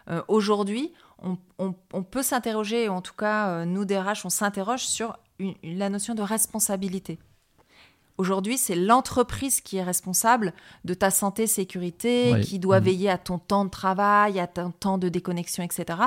Euh, 0.09 0.23
aujourd'hui, 0.29 0.93
on, 1.59 2.03
peut 2.03 2.23
s'interroger, 2.23 2.89
en 2.89 3.01
tout 3.01 3.15
cas, 3.15 3.49
euh, 3.49 3.65
nous, 3.65 3.85
DRH, 3.85 4.25
on 4.25 4.31
s'interroge 4.31 4.87
sur 4.87 5.17
la 5.63 5.89
notion 5.89 6.15
de 6.15 6.23
responsabilité. 6.23 7.19
Aujourd'hui, 8.19 8.59
c'est 8.59 8.77
l'entreprise 8.77 9.61
qui 9.61 9.79
est 9.79 9.83
responsable 9.83 10.53
de 10.85 10.95
ta 10.95 11.11
santé, 11.11 11.49
sécurité, 11.49 12.35
qui 12.43 12.61
doit 12.61 12.79
mmh. 12.79 12.85
veiller 12.85 13.11
à 13.11 13.19
ton 13.19 13.39
temps 13.39 13.65
de 13.65 13.71
travail, 13.71 14.39
à 14.39 14.47
ton 14.47 14.71
temps 14.71 14.99
de 14.99 15.09
déconnexion, 15.09 15.65
etc. 15.65 15.99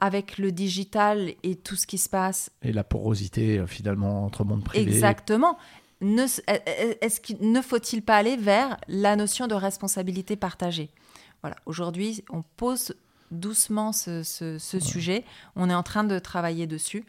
Avec 0.00 0.38
le 0.38 0.50
digital 0.50 1.34
et 1.44 1.54
tout 1.54 1.76
ce 1.76 1.86
qui 1.86 1.98
se 1.98 2.08
passe. 2.08 2.50
Et 2.62 2.72
la 2.72 2.82
porosité, 2.82 3.58
euh, 3.58 3.66
finalement, 3.66 4.24
entre 4.24 4.44
monde 4.44 4.64
privé. 4.64 4.90
Exactement. 4.90 5.56
Est-ce 6.00 7.20
qu'il 7.20 7.52
ne 7.52 7.60
faut-il 7.60 8.02
pas 8.02 8.16
aller 8.16 8.36
vers 8.36 8.76
la 8.88 9.16
notion 9.16 9.46
de 9.46 9.54
responsabilité 9.54 10.36
partagée? 10.36 10.90
Voilà, 11.44 11.56
aujourd'hui, 11.66 12.24
on 12.30 12.42
pose 12.56 12.94
doucement 13.30 13.92
ce, 13.92 14.22
sujet. 14.80 15.24
On 15.56 15.68
est 15.68 15.74
en 15.74 15.82
train 15.82 16.02
de 16.02 16.18
travailler 16.18 16.66
dessus. 16.66 17.04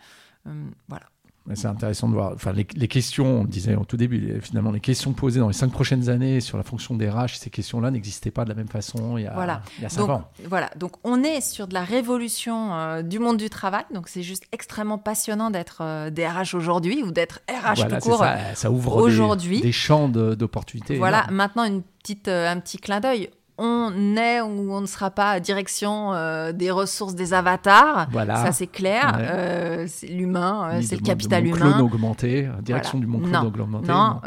Euh, 0.46 0.52
voilà. 0.90 1.06
C'est 1.54 1.68
intéressant 1.68 2.10
de 2.10 2.16
voir. 2.16 2.34
Enfin, 2.34 2.52
les, 2.52 2.66
questions, 2.90 3.40
on 3.40 3.44
disait 3.46 3.76
au 3.76 3.86
tout 3.86 3.96
début, 3.96 4.42
finalement, 4.42 4.72
les 4.72 4.82
questions 4.82 5.14
posées 5.14 5.40
dans 5.40 5.48
les 5.48 5.54
cinq 5.54 5.72
prochaines 5.72 6.10
années 6.10 6.42
sur 6.42 6.58
la 6.58 6.64
fonction 6.64 6.96
des 6.96 7.10
RH, 7.10 7.38
ces 7.38 7.50
questions-là 7.50 7.92
n'existaient 7.92 8.30
pas 8.30 8.44
de 8.44 8.50
la 8.50 8.56
même 8.56 8.68
façon 8.68 9.18
il 9.18 9.24
y 9.24 9.28
a, 9.28 9.34
voilà. 9.36 9.62
cinq 9.88 10.10
ans. 10.10 10.30
Voilà. 10.50 10.70
Donc, 10.76 10.98
on 11.06 11.24
est 11.24 11.40
sur 11.40 11.70
de 11.70 11.74
la 11.74 11.86
révolution 11.86 12.76
euh, 12.76 13.04
du 13.04 13.20
monde 13.20 13.38
du 13.38 13.50
travail. 13.50 13.86
Donc, 13.94 14.10
c'est 14.10 14.24
juste 14.24 14.44
extrêmement 14.52 14.98
passionnant 14.98 15.50
d'être 15.50 15.78
euh, 15.80 16.10
des 16.10 16.28
RH 16.28 16.56
aujourd'hui 16.56 17.04
ou 17.04 17.12
d'être 17.12 17.40
RH 17.48 17.88
tout 17.88 18.10
court 18.10 18.18
ça, 18.18 18.54
ça 18.54 18.70
ouvre 18.70 18.98
aujourd'hui. 18.98 19.62
Des, 19.62 19.72
champs 19.72 20.10
d'opportunités. 20.10 20.98
Voilà. 20.98 21.26
Maintenant, 21.32 21.64
une 21.64 21.84
petite, 21.84 22.28
un 22.28 22.60
petit 22.60 22.80
clin 22.80 23.00
d'œil 23.00 23.30
on 23.58 24.18
est 24.18 24.42
ou 24.42 24.74
on 24.74 24.82
ne 24.82 24.86
sera 24.86 25.12
pas 25.12 25.40
direction 25.40 26.14
euh, 26.14 26.52
des 26.52 26.72
ressources 26.72 27.16
des 27.16 27.34
avatars. 27.34 28.08
Voilà. 28.12 28.36
Ça, 28.38 28.52
c'est 28.52 28.68
clair. 28.68 29.18
Euh, 29.18 29.86
c'est 29.88 30.08
l'humain, 30.08 30.70
euh, 30.74 30.82
c'est 30.82 30.98
le 30.98 31.02
capital 31.02 31.44
de 31.44 31.50
mon 31.50 31.56
humain. 31.56 31.72
Clone 31.72 31.82
augmenté, 31.82 32.50
direction 32.62 33.00
du 33.00 33.08
monde 33.08 33.30
clone 33.30 33.46
augmenté. 33.46 33.88
Non, 33.88 34.20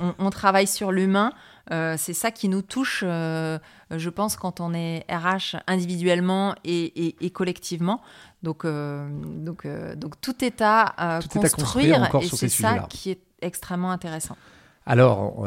on, 0.00 0.14
on, 0.18 0.30
travaille 0.30 0.66
sur 0.66 0.92
l'humain. 0.92 1.32
c'est 1.70 2.14
ça 2.14 2.30
qui 2.30 2.48
nous 2.48 2.62
touche, 2.62 3.00
je 3.02 4.08
pense, 4.08 4.36
quand 4.36 4.60
on 4.60 4.72
est 4.72 5.04
RH 5.10 5.56
individuellement 5.66 6.54
et, 6.64 7.24
et, 7.24 7.30
collectivement. 7.30 8.00
Donc, 8.42 8.64
donc, 8.64 9.66
donc 9.96 10.20
tout 10.22 10.42
est 10.42 10.62
à, 10.62 11.20
tout 11.30 11.38
construire, 11.38 11.96
est 11.96 12.06
à 12.06 12.06
construire 12.08 12.44
et 12.44 12.48
c'est 12.48 12.62
ça 12.62 12.86
qui 12.88 13.10
est 13.10 13.20
extrêmement 13.42 13.90
intéressant. 13.90 14.36
Alors, 14.86 15.46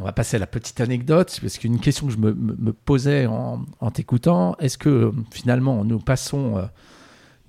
on 0.00 0.04
va 0.04 0.12
passer 0.12 0.36
à 0.36 0.40
la 0.40 0.46
petite 0.46 0.80
anecdote, 0.80 1.38
parce 1.40 1.58
qu'une 1.58 1.80
question 1.80 2.06
que 2.06 2.12
je 2.12 2.18
me, 2.18 2.72
posais 2.72 3.26
en, 3.26 3.64
en 3.80 3.90
t'écoutant, 3.90 4.56
est-ce 4.58 4.78
que 4.78 4.88
euh, 4.88 5.12
finalement 5.30 5.84
nous 5.84 5.98
passons 5.98 6.56
euh, 6.56 6.66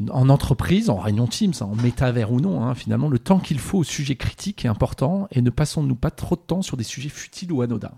en 0.09 0.29
entreprise, 0.29 0.89
en 0.89 0.97
réunion 0.97 1.27
Teams, 1.27 1.53
en 1.61 1.75
métavers 1.75 2.31
ou 2.31 2.39
non, 2.39 2.63
hein, 2.63 2.73
finalement 2.73 3.09
le 3.09 3.19
temps 3.19 3.39
qu'il 3.39 3.59
faut 3.59 3.79
au 3.79 3.83
sujet 3.83 4.15
critique 4.15 4.65
est 4.65 4.69
important 4.69 5.27
et 5.31 5.41
ne 5.41 5.49
passons-nous 5.49 5.95
pas 5.95 6.11
trop 6.11 6.35
de 6.35 6.41
temps 6.41 6.61
sur 6.61 6.77
des 6.77 6.83
sujets 6.83 7.09
futiles 7.09 7.51
ou 7.51 7.61
anodins? 7.61 7.97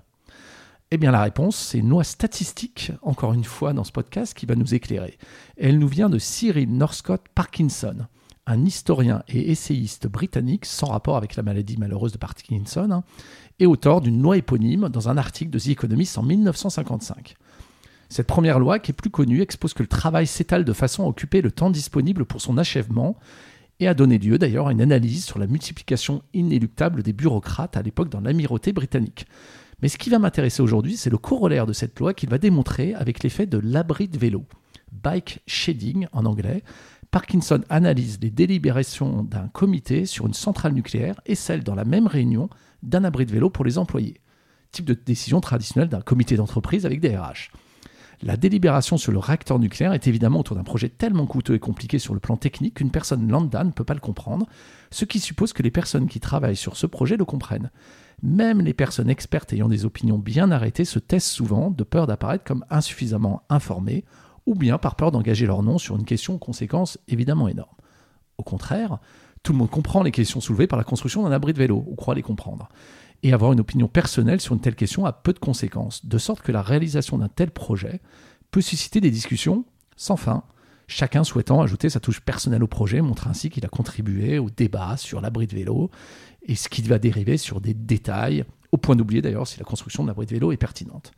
Eh 0.90 0.98
bien 0.98 1.12
la 1.12 1.22
réponse, 1.22 1.56
c'est 1.56 1.78
une 1.78 1.90
loi 1.90 2.04
statistique, 2.04 2.92
encore 3.02 3.34
une 3.34 3.46
fois 3.46 3.72
dans 3.72 3.86
ce 3.86 3.94
podcast, 3.94 4.34
qui 4.34 4.46
va 4.46 4.56
nous 4.56 4.74
éclairer. 4.74 5.18
Elle 5.56 5.80
nous 5.80 5.88
vient 5.88 6.10
de 6.10 6.18
Cyril 6.18 6.76
Northcott 6.76 7.22
Parkinson, 7.34 8.08
un 8.46 8.66
historien 8.66 9.24
et 9.30 9.52
essayiste 9.52 10.08
britannique 10.08 10.66
sans 10.66 10.88
rapport 10.88 11.16
avec 11.16 11.36
la 11.36 11.44
maladie 11.44 11.78
malheureuse 11.78 12.12
de 12.12 12.18
Parkinson, 12.18 12.90
hein, 12.92 13.04
et 13.60 13.66
auteur 13.66 14.02
d'une 14.02 14.22
loi 14.22 14.38
éponyme 14.38 14.90
dans 14.90 15.10
un 15.10 15.18
article 15.18 15.52
de 15.52 15.60
The 15.60 15.70
Economist 15.70 16.18
en 16.18 16.24
1955. 16.24 17.36
Cette 18.10 18.28
première 18.28 18.60
loi, 18.60 18.80
qui 18.80 18.92
est 18.92 18.94
plus 18.94 19.10
connue, 19.10 19.42
expose 19.42 19.74
que 19.74 19.84
le 19.84 19.88
travail 19.88 20.28
s'étale 20.28 20.66
de 20.66 20.74
façon 20.74 21.06
à 21.06 21.08
occuper 21.08 21.42
le 21.42 21.52
temps 21.52 21.70
disponible 21.70 22.26
pour 22.26 22.42
son 22.42 22.58
achèvement 22.58 23.16
et 23.80 23.88
a 23.88 23.94
donné 23.94 24.18
lieu 24.18 24.38
d'ailleurs 24.38 24.68
à 24.68 24.72
une 24.72 24.82
analyse 24.82 25.26
sur 25.26 25.40
la 25.40 25.48
multiplication 25.48 26.22
inéluctable 26.34 27.04
des 27.04 27.14
bureaucrates 27.14 27.78
à 27.78 27.82
l'époque 27.82 28.10
dans 28.10 28.22
l'amirauté 28.22 28.74
britannique. 28.74 29.26
Mais 29.82 29.88
ce 29.88 29.98
qui 29.98 30.10
va 30.10 30.20
m'intéresser 30.20 30.62
aujourd'hui, 30.62 30.98
c'est 30.98 31.10
le 31.10 31.18
corollaire 31.18 31.66
de 31.66 31.74
cette 31.74 32.00
loi 32.00 32.14
qu'il 32.14 32.30
va 32.30 32.38
démontrer 32.38 32.94
avec 32.94 33.24
l'effet 33.24 33.46
de 33.46 33.58
l'abri 33.58 34.08
de 34.08 34.18
vélo, 34.18 34.46
bike 34.92 35.40
shading 35.48 36.08
en 36.12 36.26
anglais. 36.26 36.64
Parkinson 37.10 37.62
analyse 37.70 38.20
les 38.22 38.30
délibérations 38.30 39.24
d'un 39.24 39.48
comité 39.48 40.06
sur 40.06 40.28
une 40.28 40.34
centrale 40.34 40.74
nucléaire 40.74 41.20
et 41.26 41.36
celle 41.36 41.64
dans 41.64 41.76
la 41.76 41.86
même 41.86 42.08
réunion 42.08 42.50
d'un 42.84 43.04
abri 43.04 43.26
de 43.26 43.32
vélo 43.32 43.50
pour 43.50 43.66
les 43.66 43.78
employés. 43.78 44.22
Type 44.72 44.86
de 44.86 44.94
décision 44.94 45.42
traditionnelle 45.42 45.90
d'un 45.90 46.02
comité 46.02 46.36
d'entreprise 46.36 46.86
avec 46.86 47.00
des 47.00 47.16
RH. 47.16 47.52
La 48.24 48.38
délibération 48.38 48.98
sur 48.98 49.12
le 49.12 49.18
réacteur 49.18 49.58
nucléaire 49.58 49.94
est 49.94 50.08
évidemment 50.08 50.42
autour 50.42 50.56
d'un 50.56 50.64
projet 50.64 50.90
tellement 50.90 51.26
coûteux 51.26 51.56
et 51.56 51.60
compliqué 51.60 51.98
sur 51.98 52.14
le 52.14 52.20
plan 52.20 52.38
technique 52.38 52.76
qu'une 52.76 52.92
personne 52.92 53.28
lambda 53.28 53.64
ne 53.64 53.72
peut 53.72 53.84
pas 53.84 53.96
le 53.96 54.00
comprendre, 54.00 54.46
ce 54.92 55.06
qui 55.06 55.20
suppose 55.20 55.54
que 55.54 55.64
les 55.64 55.72
personnes 55.72 56.08
qui 56.08 56.20
travaillent 56.20 56.56
sur 56.56 56.78
ce 56.78 56.86
projet 56.86 57.18
le 57.18 57.26
comprennent. 57.26 57.72
Même 58.22 58.62
les 58.62 58.76
personnes 58.76 59.10
expertes 59.10 59.54
ayant 59.54 59.70
des 59.70 59.86
opinions 59.86 60.20
bien 60.20 60.52
arrêtées 60.52 60.86
se 60.86 61.00
taisent 61.00 61.24
souvent 61.24 61.72
de 61.72 61.84
peur 61.84 62.06
d'apparaître 62.06 62.44
comme 62.44 62.64
insuffisamment 62.70 63.42
informées 63.50 64.06
ou 64.46 64.54
bien 64.54 64.78
par 64.78 64.96
peur 64.96 65.12
d'engager 65.12 65.48
leur 65.48 65.64
nom 65.64 65.80
sur 65.80 65.96
une 65.96 66.06
question 66.06 66.36
aux 66.36 66.40
conséquences 66.40 67.00
évidemment 67.08 67.48
énormes. 67.48 67.76
Au 68.38 68.44
contraire, 68.44 69.00
tout 69.44 69.54
le 69.54 69.58
monde 69.58 69.70
comprend 69.70 70.04
les 70.04 70.12
questions 70.12 70.42
soulevées 70.42 70.68
par 70.68 70.78
la 70.78 70.84
construction 70.84 71.24
d'un 71.24 71.32
abri 71.32 71.54
de 71.54 71.58
vélo, 71.58 71.84
ou 71.88 71.96
croit 71.96 72.16
les 72.16 72.22
comprendre. 72.22 72.70
Et 73.24 73.34
avoir 73.34 73.54
une 73.54 73.60
opinion 73.60 73.88
personnelle 73.88 74.42
sur 74.42 74.54
une 74.54 74.62
telle 74.62 74.76
question 74.76 75.06
a 75.06 75.14
peu 75.14 75.34
de 75.34 75.40
conséquences, 75.40 76.06
de 76.06 76.18
sorte 76.18 76.42
que 76.42 76.52
la 76.52 76.62
réalisation 76.62 77.18
d'un 77.18 77.28
tel 77.28 77.52
projet 77.52 78.02
peut 78.52 78.62
susciter 78.62 79.02
des 79.02 79.12
discussions 79.12 79.66
sans 79.96 80.18
fin, 80.18 80.44
chacun 80.88 81.24
souhaitant 81.24 81.62
ajouter 81.62 81.90
sa 81.90 82.00
touche 82.00 82.22
personnelle 82.22 82.64
au 82.64 82.68
projet, 82.68 83.02
montre 83.02 83.28
ainsi 83.28 83.50
qu'il 83.50 83.66
a 83.66 83.70
contribué 83.70 84.40
au 84.40 84.50
débat 84.50 84.98
sur 84.98 85.22
l'abri 85.22 85.48
de 85.48 85.56
vélo 85.56 85.92
et 86.44 86.56
ce 86.56 86.70
qui 86.70 86.82
va 86.82 87.00
dériver 87.00 87.38
sur 87.38 87.62
des 87.62 87.74
détails, 87.74 88.44
au 88.72 88.78
point 88.78 88.96
d'oublier 88.96 89.22
d'ailleurs 89.22 89.48
si 89.48 89.60
la 89.60 89.66
construction 89.66 90.04
de 90.04 90.08
l'abri 90.08 90.26
de 90.26 90.32
vélo 90.32 90.52
est 90.52 90.58
pertinente. 90.58 91.12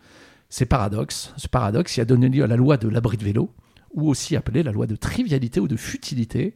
Ces 0.49 0.65
paradoxes, 0.65 1.33
ce 1.37 1.47
paradoxe 1.47 1.97
a 1.97 2.05
donné 2.05 2.29
lieu 2.29 2.43
à 2.43 2.47
la 2.47 2.57
loi 2.57 2.77
de 2.77 2.87
l'abri 2.87 3.17
de 3.17 3.23
vélo, 3.23 3.51
ou 3.93 4.09
aussi 4.09 4.35
appelée 4.35 4.63
la 4.63 4.71
loi 4.71 4.85
de 4.85 4.95
trivialité 4.95 5.59
ou 5.59 5.67
de 5.67 5.77
futilité, 5.77 6.53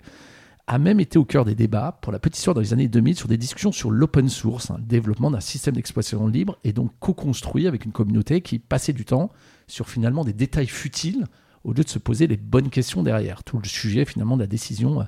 a 0.68 0.80
même 0.80 1.00
été 1.00 1.18
au 1.18 1.24
cœur 1.24 1.46
des 1.46 1.56
débats 1.56 1.98
pour 2.02 2.12
la 2.12 2.20
petite 2.20 2.38
histoire 2.38 2.54
dans 2.54 2.62
les 2.62 2.74
années 2.74 2.90
2000 2.90 3.16
sur 3.16 3.30
des 3.30 3.38
discussions 3.38 3.72
sur 3.72 3.90
l'open 3.90 4.28
source, 4.28 4.70
hein, 4.70 4.76
le 4.78 4.86
développement 4.86 5.32
d'un 5.32 5.40
système 5.40 5.76
d'exploitation 5.76 6.28
libre 6.28 6.58
et 6.66 6.74
donc 6.74 6.92
co-construit 7.00 7.68
avec 7.68 7.86
une 7.86 7.94
communauté 7.94 8.42
qui 8.42 8.60
passait 8.60 8.92
du 8.92 9.06
temps 9.06 9.32
sur 9.68 9.90
finalement 9.90 10.26
des 10.26 10.34
détails 10.34 10.68
futiles 10.68 11.26
au 11.64 11.70
lieu 11.72 11.84
de 11.84 11.90
se 11.90 12.00
poser 12.00 12.28
les 12.28 12.36
bonnes 12.36 12.70
questions 12.70 13.02
derrière. 13.02 13.46
Tout 13.46 13.60
le 13.60 13.68
sujet 13.68 14.04
finalement 14.04 14.36
de 14.36 14.42
la 14.42 14.48
décision 14.48 15.02
euh, 15.02 15.06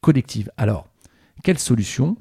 collective. 0.00 0.52
Alors, 0.56 0.86
quelle 1.42 1.58
solution? 1.58 2.16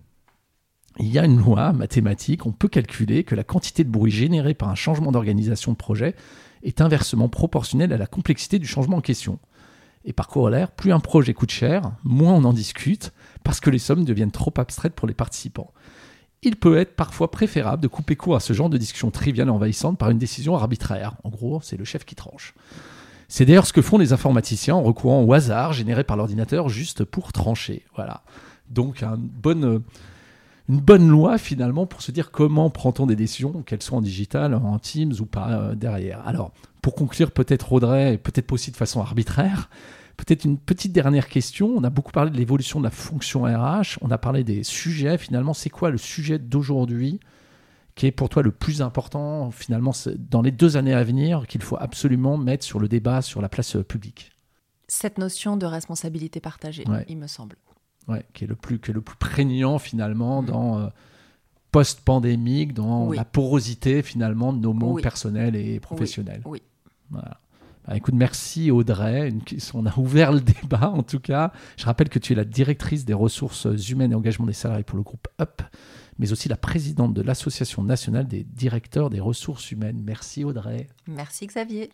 Il 0.99 1.07
y 1.07 1.19
a 1.19 1.25
une 1.25 1.37
loi 1.37 1.71
mathématique, 1.73 2.45
on 2.45 2.51
peut 2.51 2.67
calculer 2.67 3.23
que 3.23 3.35
la 3.35 3.43
quantité 3.43 3.83
de 3.83 3.89
bruit 3.89 4.11
générée 4.11 4.55
par 4.55 4.69
un 4.69 4.75
changement 4.75 5.11
d'organisation 5.11 5.71
de 5.71 5.77
projet 5.77 6.15
est 6.63 6.81
inversement 6.81 7.29
proportionnelle 7.29 7.93
à 7.93 7.97
la 7.97 8.07
complexité 8.07 8.59
du 8.59 8.67
changement 8.67 8.97
en 8.97 9.01
question. 9.01 9.39
Et 10.05 10.13
par 10.13 10.27
corollaire, 10.27 10.71
plus 10.71 10.91
un 10.91 10.99
projet 10.99 11.33
coûte 11.33 11.51
cher, 11.51 11.91
moins 12.03 12.33
on 12.33 12.43
en 12.43 12.53
discute, 12.53 13.13
parce 13.43 13.59
que 13.59 13.69
les 13.69 13.79
sommes 13.79 14.03
deviennent 14.03 14.31
trop 14.31 14.53
abstraites 14.57 14.93
pour 14.93 15.07
les 15.07 15.13
participants. 15.13 15.71
Il 16.43 16.55
peut 16.55 16.77
être 16.77 16.95
parfois 16.95 17.29
préférable 17.29 17.83
de 17.83 17.87
couper 17.87 18.15
court 18.15 18.35
à 18.35 18.39
ce 18.39 18.53
genre 18.53 18.69
de 18.69 18.77
discussion 18.77 19.11
triviale 19.11 19.47
et 19.47 19.51
envahissante 19.51 19.99
par 19.99 20.09
une 20.09 20.17
décision 20.17 20.55
arbitraire. 20.55 21.13
En 21.23 21.29
gros, 21.29 21.61
c'est 21.61 21.77
le 21.77 21.85
chef 21.85 22.03
qui 22.03 22.15
tranche. 22.15 22.55
C'est 23.27 23.45
d'ailleurs 23.45 23.67
ce 23.67 23.73
que 23.73 23.81
font 23.81 23.99
les 23.99 24.11
informaticiens 24.11 24.75
en 24.75 24.81
recourant 24.81 25.23
au 25.23 25.31
hasard 25.33 25.71
généré 25.71 26.03
par 26.03 26.17
l'ordinateur 26.17 26.67
juste 26.67 27.05
pour 27.05 27.31
trancher. 27.31 27.85
Voilà. 27.95 28.23
Donc, 28.69 29.03
un 29.03 29.17
bonne, 29.17 29.83
une 30.67 30.79
bonne 30.79 31.07
loi 31.07 31.37
finalement 31.37 31.85
pour 31.85 32.01
se 32.01 32.11
dire 32.11 32.31
comment 32.31 32.69
prend-on 32.69 33.05
des 33.05 33.15
décisions, 33.15 33.61
qu'elles 33.61 33.83
soient 33.83 33.99
en 33.99 34.01
digital, 34.01 34.55
en 34.55 34.79
Teams 34.79 35.13
ou 35.19 35.25
pas 35.25 35.51
euh, 35.51 35.75
derrière. 35.75 36.27
Alors, 36.27 36.51
pour 36.81 36.95
conclure, 36.95 37.31
peut-être 37.31 37.71
Audrey, 37.73 38.13
et 38.13 38.17
peut-être 38.17 38.51
aussi 38.51 38.71
de 38.71 38.77
façon 38.77 39.01
arbitraire, 39.01 39.69
peut-être 40.17 40.45
une 40.45 40.57
petite 40.57 40.91
dernière 40.93 41.27
question. 41.29 41.67
On 41.75 41.83
a 41.83 41.89
beaucoup 41.89 42.11
parlé 42.11 42.31
de 42.31 42.37
l'évolution 42.37 42.79
de 42.79 42.85
la 42.85 42.91
fonction 42.91 43.43
RH, 43.43 43.97
on 44.01 44.09
a 44.11 44.17
parlé 44.17 44.43
des 44.43 44.63
sujets. 44.63 45.17
Finalement, 45.17 45.53
c'est 45.53 45.69
quoi 45.69 45.89
le 45.91 45.97
sujet 45.97 46.39
d'aujourd'hui 46.39 47.19
qui 47.95 48.05
est 48.07 48.11
pour 48.11 48.29
toi 48.29 48.41
le 48.41 48.51
plus 48.51 48.81
important 48.81 49.51
finalement 49.51 49.91
dans 50.17 50.41
les 50.41 50.51
deux 50.51 50.77
années 50.77 50.93
à 50.93 51.03
venir 51.03 51.45
qu'il 51.47 51.61
faut 51.61 51.77
absolument 51.79 52.37
mettre 52.37 52.63
sur 52.63 52.79
le 52.79 52.87
débat, 52.87 53.21
sur 53.21 53.41
la 53.41 53.49
place 53.49 53.75
euh, 53.75 53.83
publique? 53.83 54.31
Cette 54.87 55.17
notion 55.17 55.57
de 55.57 55.65
responsabilité 55.65 56.39
partagée, 56.39 56.83
Ouais. 56.87 57.05
il 57.09 57.17
me 57.17 57.27
semble. 57.27 57.57
ouais, 58.07 58.25
qui, 58.33 58.45
est 58.45 58.47
le 58.47 58.55
plus, 58.55 58.79
qui 58.79 58.91
est 58.91 58.93
le 58.93 59.01
plus 59.01 59.15
prégnant 59.17 59.77
finalement 59.77 60.41
Mm. 60.41 60.45
dans 60.45 60.79
euh, 60.79 60.87
post-pandémique, 61.71 62.73
dans 62.73 63.07
Oui. 63.07 63.17
la 63.17 63.25
porosité 63.25 64.01
finalement 64.01 64.53
de 64.53 64.59
nos 64.59 64.73
mondes 64.73 64.95
Oui. 64.95 65.01
personnels 65.01 65.55
et 65.55 65.79
professionnels. 65.79 66.41
Oui. 66.45 66.61
Voilà. 67.11 67.39
Bah, 67.87 67.95
écoute, 67.97 68.13
merci 68.13 68.69
Audrey. 68.71 69.29
Une- 69.29 69.41
On 69.73 69.85
a 69.85 69.97
ouvert 69.97 70.31
le 70.31 70.39
débat 70.41 70.89
en 70.89 71.03
tout 71.03 71.19
cas. 71.19 71.51
Je 71.77 71.85
rappelle 71.85 72.09
que 72.09 72.19
tu 72.19 72.33
es 72.33 72.35
la 72.35 72.45
directrice 72.45 73.05
des 73.05 73.13
ressources 73.13 73.67
humaines 73.89 74.11
et 74.11 74.15
engagement 74.15 74.45
des 74.45 74.53
salariés 74.53 74.83
pour 74.83 74.97
le 74.97 75.03
groupe 75.03 75.27
UP, 75.41 75.61
mais 76.19 76.31
aussi 76.31 76.47
la 76.47 76.57
présidente 76.57 77.13
de 77.13 77.21
l'Association 77.21 77.83
nationale 77.83 78.27
des 78.27 78.43
directeurs 78.43 79.09
des 79.09 79.19
ressources 79.19 79.71
humaines. 79.71 80.01
Merci 80.05 80.43
Audrey. 80.43 80.87
Merci 81.07 81.47
Xavier. 81.47 81.89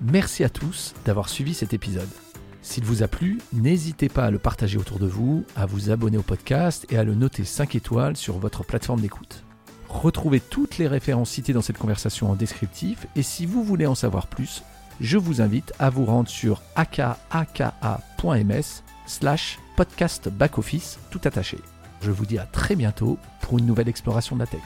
Merci 0.00 0.44
à 0.44 0.48
tous 0.48 0.94
d'avoir 1.04 1.28
suivi 1.28 1.54
cet 1.54 1.72
épisode. 1.74 2.08
S'il 2.64 2.84
vous 2.84 3.02
a 3.02 3.08
plu, 3.08 3.42
n'hésitez 3.52 4.08
pas 4.08 4.24
à 4.24 4.30
le 4.30 4.38
partager 4.38 4.78
autour 4.78 4.98
de 4.98 5.06
vous, 5.06 5.44
à 5.54 5.66
vous 5.66 5.90
abonner 5.90 6.16
au 6.16 6.22
podcast 6.22 6.86
et 6.88 6.96
à 6.96 7.04
le 7.04 7.14
noter 7.14 7.44
5 7.44 7.74
étoiles 7.74 8.16
sur 8.16 8.38
votre 8.38 8.64
plateforme 8.64 9.02
d'écoute. 9.02 9.44
Retrouvez 9.90 10.40
toutes 10.40 10.78
les 10.78 10.88
références 10.88 11.30
citées 11.30 11.52
dans 11.52 11.60
cette 11.60 11.76
conversation 11.76 12.30
en 12.30 12.34
descriptif 12.34 13.06
et 13.16 13.22
si 13.22 13.44
vous 13.44 13.62
voulez 13.62 13.84
en 13.84 13.94
savoir 13.94 14.28
plus, 14.28 14.62
je 14.98 15.18
vous 15.18 15.42
invite 15.42 15.74
à 15.78 15.90
vous 15.90 16.06
rendre 16.06 16.30
sur 16.30 16.62
akaka.ms 16.74 18.82
slash 19.06 19.58
podcast 19.76 20.30
backoffice 20.30 20.98
tout 21.10 21.20
attaché. 21.24 21.58
Je 22.00 22.10
vous 22.10 22.24
dis 22.24 22.38
à 22.38 22.46
très 22.46 22.76
bientôt 22.76 23.18
pour 23.42 23.58
une 23.58 23.66
nouvelle 23.66 23.90
exploration 23.90 24.36
de 24.36 24.40
la 24.40 24.46
tech. 24.46 24.62